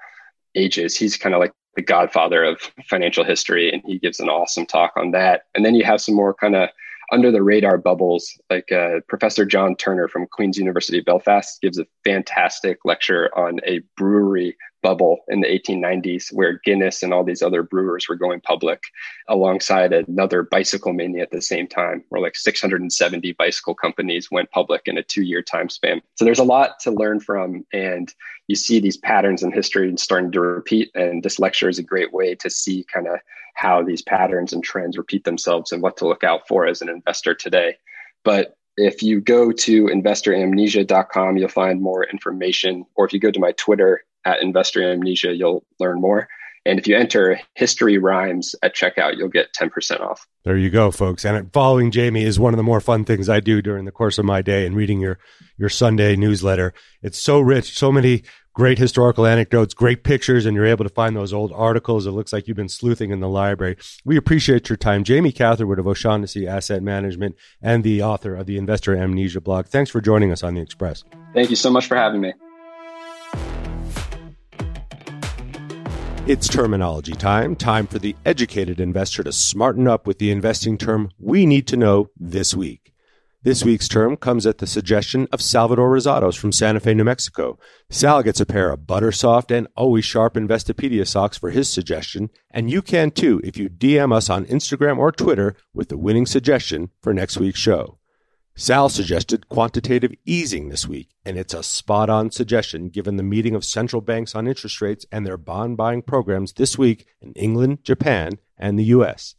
ages. 0.55 0.97
He's 0.97 1.17
kind 1.17 1.35
of 1.35 1.39
like 1.39 1.53
the 1.75 1.81
godfather 1.81 2.43
of 2.43 2.59
financial 2.89 3.23
history, 3.23 3.71
and 3.71 3.81
he 3.85 3.99
gives 3.99 4.19
an 4.19 4.29
awesome 4.29 4.65
talk 4.65 4.93
on 4.95 5.11
that. 5.11 5.43
And 5.55 5.65
then 5.65 5.75
you 5.75 5.83
have 5.85 6.01
some 6.01 6.15
more 6.15 6.33
kind 6.33 6.55
of 6.55 6.69
under 7.11 7.31
the 7.31 7.43
radar 7.43 7.77
bubbles, 7.77 8.37
like 8.49 8.71
uh, 8.71 8.99
Professor 9.07 9.45
John 9.45 9.75
Turner 9.75 10.07
from 10.07 10.27
Queen's 10.27 10.57
University 10.57 10.99
Belfast 10.99 11.61
gives 11.61 11.79
a 11.79 11.87
fantastic 12.03 12.79
lecture 12.83 13.29
on 13.37 13.59
a 13.65 13.79
brewery 13.95 14.57
bubble 14.81 15.19
in 15.27 15.41
the 15.41 15.47
1890s 15.47 16.33
where 16.33 16.61
Guinness 16.63 17.03
and 17.03 17.13
all 17.13 17.23
these 17.23 17.41
other 17.41 17.63
brewers 17.63 18.07
were 18.07 18.15
going 18.15 18.41
public 18.41 18.83
alongside 19.27 19.93
another 19.93 20.43
bicycle 20.43 20.93
mania 20.93 21.23
at 21.23 21.31
the 21.31 21.41
same 21.41 21.67
time, 21.67 22.03
where 22.09 22.21
like 22.21 22.35
670 22.35 23.33
bicycle 23.33 23.75
companies 23.75 24.31
went 24.31 24.51
public 24.51 24.83
in 24.85 24.97
a 24.97 25.03
two 25.03 25.23
year 25.23 25.41
time 25.41 25.69
span. 25.69 26.01
So 26.15 26.25
there's 26.25 26.39
a 26.39 26.43
lot 26.43 26.79
to 26.81 26.91
learn 26.91 27.19
from. 27.19 27.65
And 27.73 28.13
you 28.47 28.55
see 28.55 28.79
these 28.79 28.97
patterns 28.97 29.43
in 29.43 29.51
history 29.51 29.89
and 29.89 29.99
starting 29.99 30.31
to 30.31 30.41
repeat. 30.41 30.91
And 30.95 31.23
this 31.23 31.39
lecture 31.39 31.69
is 31.69 31.79
a 31.79 31.83
great 31.83 32.13
way 32.13 32.35
to 32.35 32.49
see 32.49 32.85
kind 32.93 33.07
of 33.07 33.19
how 33.55 33.83
these 33.83 34.01
patterns 34.01 34.53
and 34.53 34.63
trends 34.63 34.97
repeat 34.97 35.23
themselves 35.23 35.71
and 35.71 35.81
what 35.81 35.97
to 35.97 36.07
look 36.07 36.23
out 36.23 36.47
for 36.47 36.67
as 36.67 36.81
an 36.81 36.89
investor 36.89 37.33
today. 37.33 37.75
But 38.23 38.55
if 38.77 39.01
you 39.01 39.19
go 39.19 39.51
to 39.51 39.85
investoramnesia.com, 39.85 41.37
you'll 41.37 41.49
find 41.49 41.81
more 41.81 42.03
information. 42.03 42.85
Or 42.95 43.05
if 43.05 43.13
you 43.13 43.19
go 43.19 43.31
to 43.31 43.39
my 43.39 43.51
Twitter 43.53 44.03
at 44.27 44.41
Investor 44.41 44.83
Amnesia, 44.83 45.33
you'll 45.33 45.63
learn 45.79 46.01
more. 46.01 46.27
And 46.65 46.77
if 46.77 46.85
you 46.85 46.97
enter 46.97 47.39
history 47.53 47.97
rhymes 47.97 48.53
at 48.61 48.75
checkout, 48.75 49.15
you'll 49.15 49.29
get 49.29 49.53
10% 49.53 50.01
off. 50.01 50.27
There 50.43 50.57
you 50.57 50.69
go, 50.69 50.91
folks. 50.91 51.23
And 51.23 51.51
following 51.53 51.91
Jamie 51.91 52.25
is 52.25 52.41
one 52.41 52.53
of 52.53 52.57
the 52.57 52.63
more 52.63 52.81
fun 52.81 53.05
things 53.05 53.29
I 53.29 53.39
do 53.39 53.61
during 53.61 53.85
the 53.85 53.91
course 53.91 54.17
of 54.17 54.25
my 54.25 54.41
day 54.41 54.65
and 54.65 54.75
reading 54.75 54.99
your, 54.99 55.17
your 55.57 55.69
Sunday 55.69 56.17
newsletter. 56.17 56.73
It's 57.01 57.17
so 57.17 57.39
rich, 57.39 57.77
so 57.77 57.89
many 57.89 58.23
great 58.53 58.77
historical 58.77 59.25
anecdotes, 59.25 59.73
great 59.73 60.03
pictures, 60.03 60.45
and 60.45 60.55
you're 60.55 60.65
able 60.65 60.83
to 60.83 60.93
find 60.93 61.15
those 61.15 61.31
old 61.31 61.53
articles. 61.53 62.05
It 62.05 62.11
looks 62.11 62.33
like 62.33 62.49
you've 62.49 62.57
been 62.57 62.67
sleuthing 62.67 63.11
in 63.11 63.21
the 63.21 63.29
library. 63.29 63.77
We 64.03 64.17
appreciate 64.17 64.67
your 64.67 64.77
time. 64.77 65.05
Jamie 65.05 65.31
Catherwood 65.31 65.79
of 65.79 65.87
O'Shaughnessy 65.87 66.47
Asset 66.47 66.83
Management 66.83 67.37
and 67.61 67.81
the 67.81 68.03
author 68.03 68.35
of 68.35 68.45
the 68.45 68.57
Investor 68.57 68.93
Amnesia 68.93 69.39
blog. 69.39 69.67
Thanks 69.67 69.89
for 69.89 70.01
joining 70.01 70.33
us 70.33 70.43
on 70.43 70.55
The 70.55 70.61
Express. 70.61 71.05
Thank 71.33 71.49
you 71.49 71.55
so 71.55 71.69
much 71.69 71.87
for 71.87 71.95
having 71.95 72.19
me. 72.19 72.33
It's 76.27 76.49
terminology 76.49 77.13
time. 77.13 77.55
Time 77.55 77.87
for 77.87 77.99
the 77.99 78.13
educated 78.25 78.81
investor 78.81 79.23
to 79.23 79.31
smarten 79.31 79.87
up 79.87 80.05
with 80.05 80.19
the 80.19 80.29
investing 80.29 80.77
term 80.77 81.09
we 81.17 81.45
need 81.45 81.67
to 81.67 81.77
know 81.77 82.09
this 82.17 82.53
week. 82.53 82.93
This 83.43 83.63
week's 83.63 83.87
term 83.87 84.17
comes 84.17 84.45
at 84.45 84.57
the 84.57 84.67
suggestion 84.67 85.29
of 85.31 85.41
Salvador 85.41 85.89
Rosados 85.89 86.37
from 86.37 86.51
Santa 86.51 86.81
Fe, 86.81 86.95
New 86.95 87.05
Mexico. 87.05 87.57
Sal 87.89 88.23
gets 88.23 88.41
a 88.41 88.45
pair 88.45 88.71
of 88.71 88.81
Buttersoft 88.81 89.55
and 89.55 89.69
always 89.77 90.03
sharp 90.03 90.33
Investopedia 90.33 91.07
socks 91.07 91.37
for 91.37 91.49
his 91.49 91.69
suggestion, 91.69 92.29
and 92.51 92.69
you 92.69 92.81
can 92.81 93.09
too 93.09 93.39
if 93.45 93.55
you 93.55 93.69
DM 93.69 94.13
us 94.13 94.29
on 94.29 94.43
Instagram 94.47 94.97
or 94.97 95.13
Twitter 95.13 95.55
with 95.73 95.87
the 95.87 95.97
winning 95.97 96.25
suggestion 96.25 96.89
for 97.01 97.13
next 97.13 97.37
week's 97.37 97.57
show. 97.57 97.99
Sal 98.59 98.89
suggested 98.89 99.49
quantitative 99.49 100.15
easing 100.25 100.69
this 100.69 100.87
week, 100.87 101.09
and 101.23 101.37
it's 101.37 101.53
a 101.53 101.61
spot 101.61 102.09
on 102.09 102.31
suggestion 102.31 102.89
given 102.89 103.15
the 103.15 103.21
meeting 103.21 103.53
of 103.53 103.63
central 103.63 104.01
banks 104.01 104.33
on 104.33 104.47
interest 104.47 104.81
rates 104.81 105.05
and 105.11 105.23
their 105.23 105.37
bond 105.37 105.77
buying 105.77 106.01
programs 106.01 106.53
this 106.53 106.75
week 106.75 107.05
in 107.21 107.33
England, 107.33 107.83
Japan, 107.83 108.39
and 108.57 108.79
the 108.79 108.85
U.S. 108.85 109.35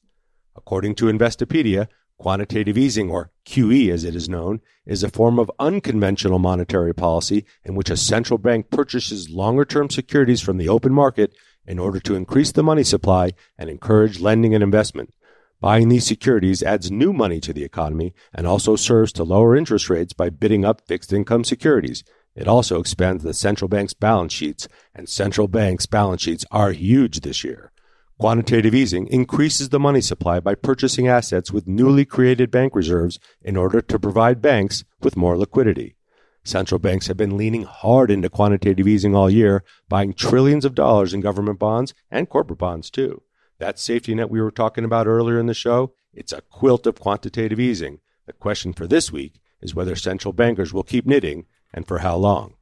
According 0.54 0.94
to 0.94 1.06
Investopedia, 1.06 1.88
quantitative 2.16 2.78
easing, 2.78 3.10
or 3.10 3.32
QE 3.44 3.92
as 3.92 4.04
it 4.04 4.14
is 4.14 4.28
known, 4.28 4.60
is 4.86 5.02
a 5.02 5.10
form 5.10 5.40
of 5.40 5.50
unconventional 5.58 6.38
monetary 6.38 6.94
policy 6.94 7.44
in 7.64 7.74
which 7.74 7.90
a 7.90 7.96
central 7.96 8.38
bank 8.38 8.70
purchases 8.70 9.28
longer 9.28 9.64
term 9.64 9.90
securities 9.90 10.40
from 10.40 10.58
the 10.58 10.68
open 10.68 10.92
market 10.92 11.34
in 11.66 11.80
order 11.80 11.98
to 11.98 12.14
increase 12.14 12.52
the 12.52 12.62
money 12.62 12.84
supply 12.84 13.32
and 13.58 13.68
encourage 13.68 14.20
lending 14.20 14.54
and 14.54 14.62
investment. 14.62 15.12
Buying 15.60 15.88
these 15.88 16.06
securities 16.06 16.62
adds 16.62 16.90
new 16.90 17.12
money 17.12 17.40
to 17.40 17.52
the 17.52 17.64
economy 17.64 18.14
and 18.32 18.46
also 18.46 18.76
serves 18.76 19.12
to 19.14 19.24
lower 19.24 19.56
interest 19.56 19.90
rates 19.90 20.12
by 20.12 20.30
bidding 20.30 20.64
up 20.64 20.86
fixed 20.86 21.12
income 21.12 21.42
securities. 21.42 22.04
It 22.36 22.46
also 22.46 22.78
expands 22.78 23.24
the 23.24 23.34
central 23.34 23.68
bank's 23.68 23.92
balance 23.92 24.32
sheets, 24.32 24.68
and 24.94 25.08
central 25.08 25.48
banks' 25.48 25.86
balance 25.86 26.22
sheets 26.22 26.44
are 26.52 26.70
huge 26.70 27.20
this 27.20 27.42
year. 27.42 27.72
Quantitative 28.20 28.72
easing 28.72 29.08
increases 29.08 29.70
the 29.70 29.80
money 29.80 30.00
supply 30.00 30.38
by 30.38 30.54
purchasing 30.54 31.08
assets 31.08 31.50
with 31.50 31.66
newly 31.66 32.04
created 32.04 32.52
bank 32.52 32.76
reserves 32.76 33.18
in 33.42 33.56
order 33.56 33.80
to 33.80 33.98
provide 33.98 34.40
banks 34.40 34.84
with 35.00 35.16
more 35.16 35.36
liquidity. 35.36 35.96
Central 36.44 36.78
banks 36.78 37.08
have 37.08 37.16
been 37.16 37.36
leaning 37.36 37.64
hard 37.64 38.12
into 38.12 38.30
quantitative 38.30 38.86
easing 38.86 39.16
all 39.16 39.28
year, 39.28 39.64
buying 39.88 40.14
trillions 40.14 40.64
of 40.64 40.76
dollars 40.76 41.12
in 41.12 41.20
government 41.20 41.58
bonds 41.58 41.94
and 42.12 42.28
corporate 42.28 42.60
bonds 42.60 42.90
too. 42.90 43.22
That 43.60 43.80
safety 43.80 44.14
net 44.14 44.30
we 44.30 44.40
were 44.40 44.52
talking 44.52 44.84
about 44.84 45.08
earlier 45.08 45.36
in 45.40 45.46
the 45.46 45.54
show, 45.54 45.92
it's 46.14 46.32
a 46.32 46.42
quilt 46.42 46.86
of 46.86 47.00
quantitative 47.00 47.58
easing. 47.58 47.98
The 48.26 48.32
question 48.32 48.72
for 48.72 48.86
this 48.86 49.10
week 49.10 49.40
is 49.60 49.74
whether 49.74 49.96
central 49.96 50.32
bankers 50.32 50.72
will 50.72 50.84
keep 50.84 51.06
knitting 51.06 51.46
and 51.74 51.84
for 51.84 51.98
how 51.98 52.16
long. 52.18 52.54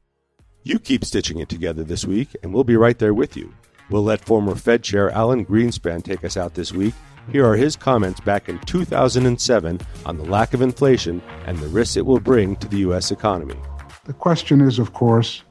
You 0.62 0.78
keep 0.78 1.04
stitching 1.04 1.38
it 1.38 1.50
together 1.50 1.85
this 1.85 2.06
week, 2.06 2.35
and 2.42 2.54
we'll 2.54 2.64
be 2.64 2.78
right 2.78 2.98
there 2.98 3.12
with 3.12 3.37
you. 3.37 3.52
We'll 3.90 4.04
let 4.04 4.24
former 4.24 4.54
Fed 4.54 4.82
Chair 4.82 5.11
Alan 5.11 5.44
Greenspan 5.44 6.02
take 6.02 6.24
us 6.24 6.38
out 6.38 6.54
this 6.54 6.72
week. 6.72 6.94
Here 7.30 7.46
are 7.46 7.56
his 7.56 7.76
comments 7.76 8.20
back 8.20 8.48
in 8.48 8.59
2007 8.61 9.80
on 10.06 10.16
the 10.16 10.24
lack 10.24 10.54
of 10.54 10.62
inflation 10.62 11.20
and 11.44 11.59
the 11.59 11.68
risks 11.68 11.98
it 11.98 12.06
will 12.06 12.20
bring 12.20 12.56
to 12.56 12.68
the 12.68 12.78
U.S. 12.78 13.11
economy. 13.11 13.56
The 14.04 14.14
question 14.14 14.62
is, 14.62 14.78
of 14.78 14.94
course, 14.94 15.42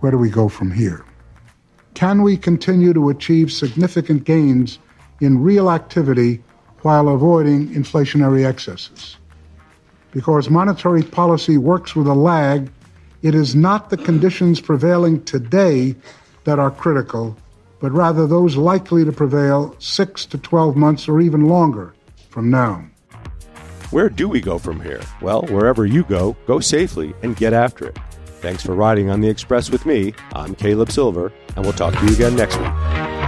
where 0.00 0.12
do 0.12 0.18
we 0.18 0.28
go 0.28 0.50
from 0.50 0.70
here? 0.70 1.06
Can 1.94 2.22
we 2.22 2.36
continue 2.36 2.92
to 2.92 3.08
achieve 3.08 3.50
significant 3.50 4.24
gains 4.24 4.78
in 5.20 5.42
real 5.42 5.70
activity 5.70 6.42
while 6.82 7.08
avoiding 7.08 7.68
inflationary 7.68 8.44
excesses. 8.44 9.16
Because 10.12 10.50
monetary 10.50 11.02
policy 11.02 11.56
works 11.56 11.94
with 11.94 12.06
a 12.06 12.14
lag, 12.14 12.70
it 13.22 13.34
is 13.34 13.54
not 13.54 13.90
the 13.90 13.96
conditions 13.96 14.60
prevailing 14.60 15.22
today 15.24 15.94
that 16.44 16.58
are 16.58 16.70
critical, 16.70 17.36
but 17.80 17.92
rather 17.92 18.26
those 18.26 18.56
likely 18.56 19.04
to 19.04 19.12
prevail 19.12 19.76
6 19.78 20.26
to 20.26 20.38
12 20.38 20.76
months 20.76 21.08
or 21.08 21.20
even 21.20 21.46
longer 21.46 21.94
from 22.30 22.50
now. 22.50 22.84
Where 23.90 24.08
do 24.08 24.28
we 24.28 24.40
go 24.40 24.58
from 24.58 24.80
here? 24.80 25.00
Well, 25.20 25.42
wherever 25.42 25.84
you 25.84 26.04
go, 26.04 26.36
go 26.46 26.60
safely 26.60 27.12
and 27.22 27.36
get 27.36 27.52
after 27.52 27.88
it. 27.88 27.98
Thanks 28.40 28.64
for 28.64 28.74
riding 28.74 29.10
on 29.10 29.20
the 29.20 29.28
Express 29.28 29.68
with 29.68 29.84
me. 29.84 30.14
I'm 30.32 30.54
Caleb 30.54 30.90
Silver, 30.90 31.32
and 31.56 31.64
we'll 31.64 31.74
talk 31.74 31.94
to 31.94 32.06
you 32.06 32.14
again 32.14 32.36
next 32.36 32.56
week. 32.56 33.19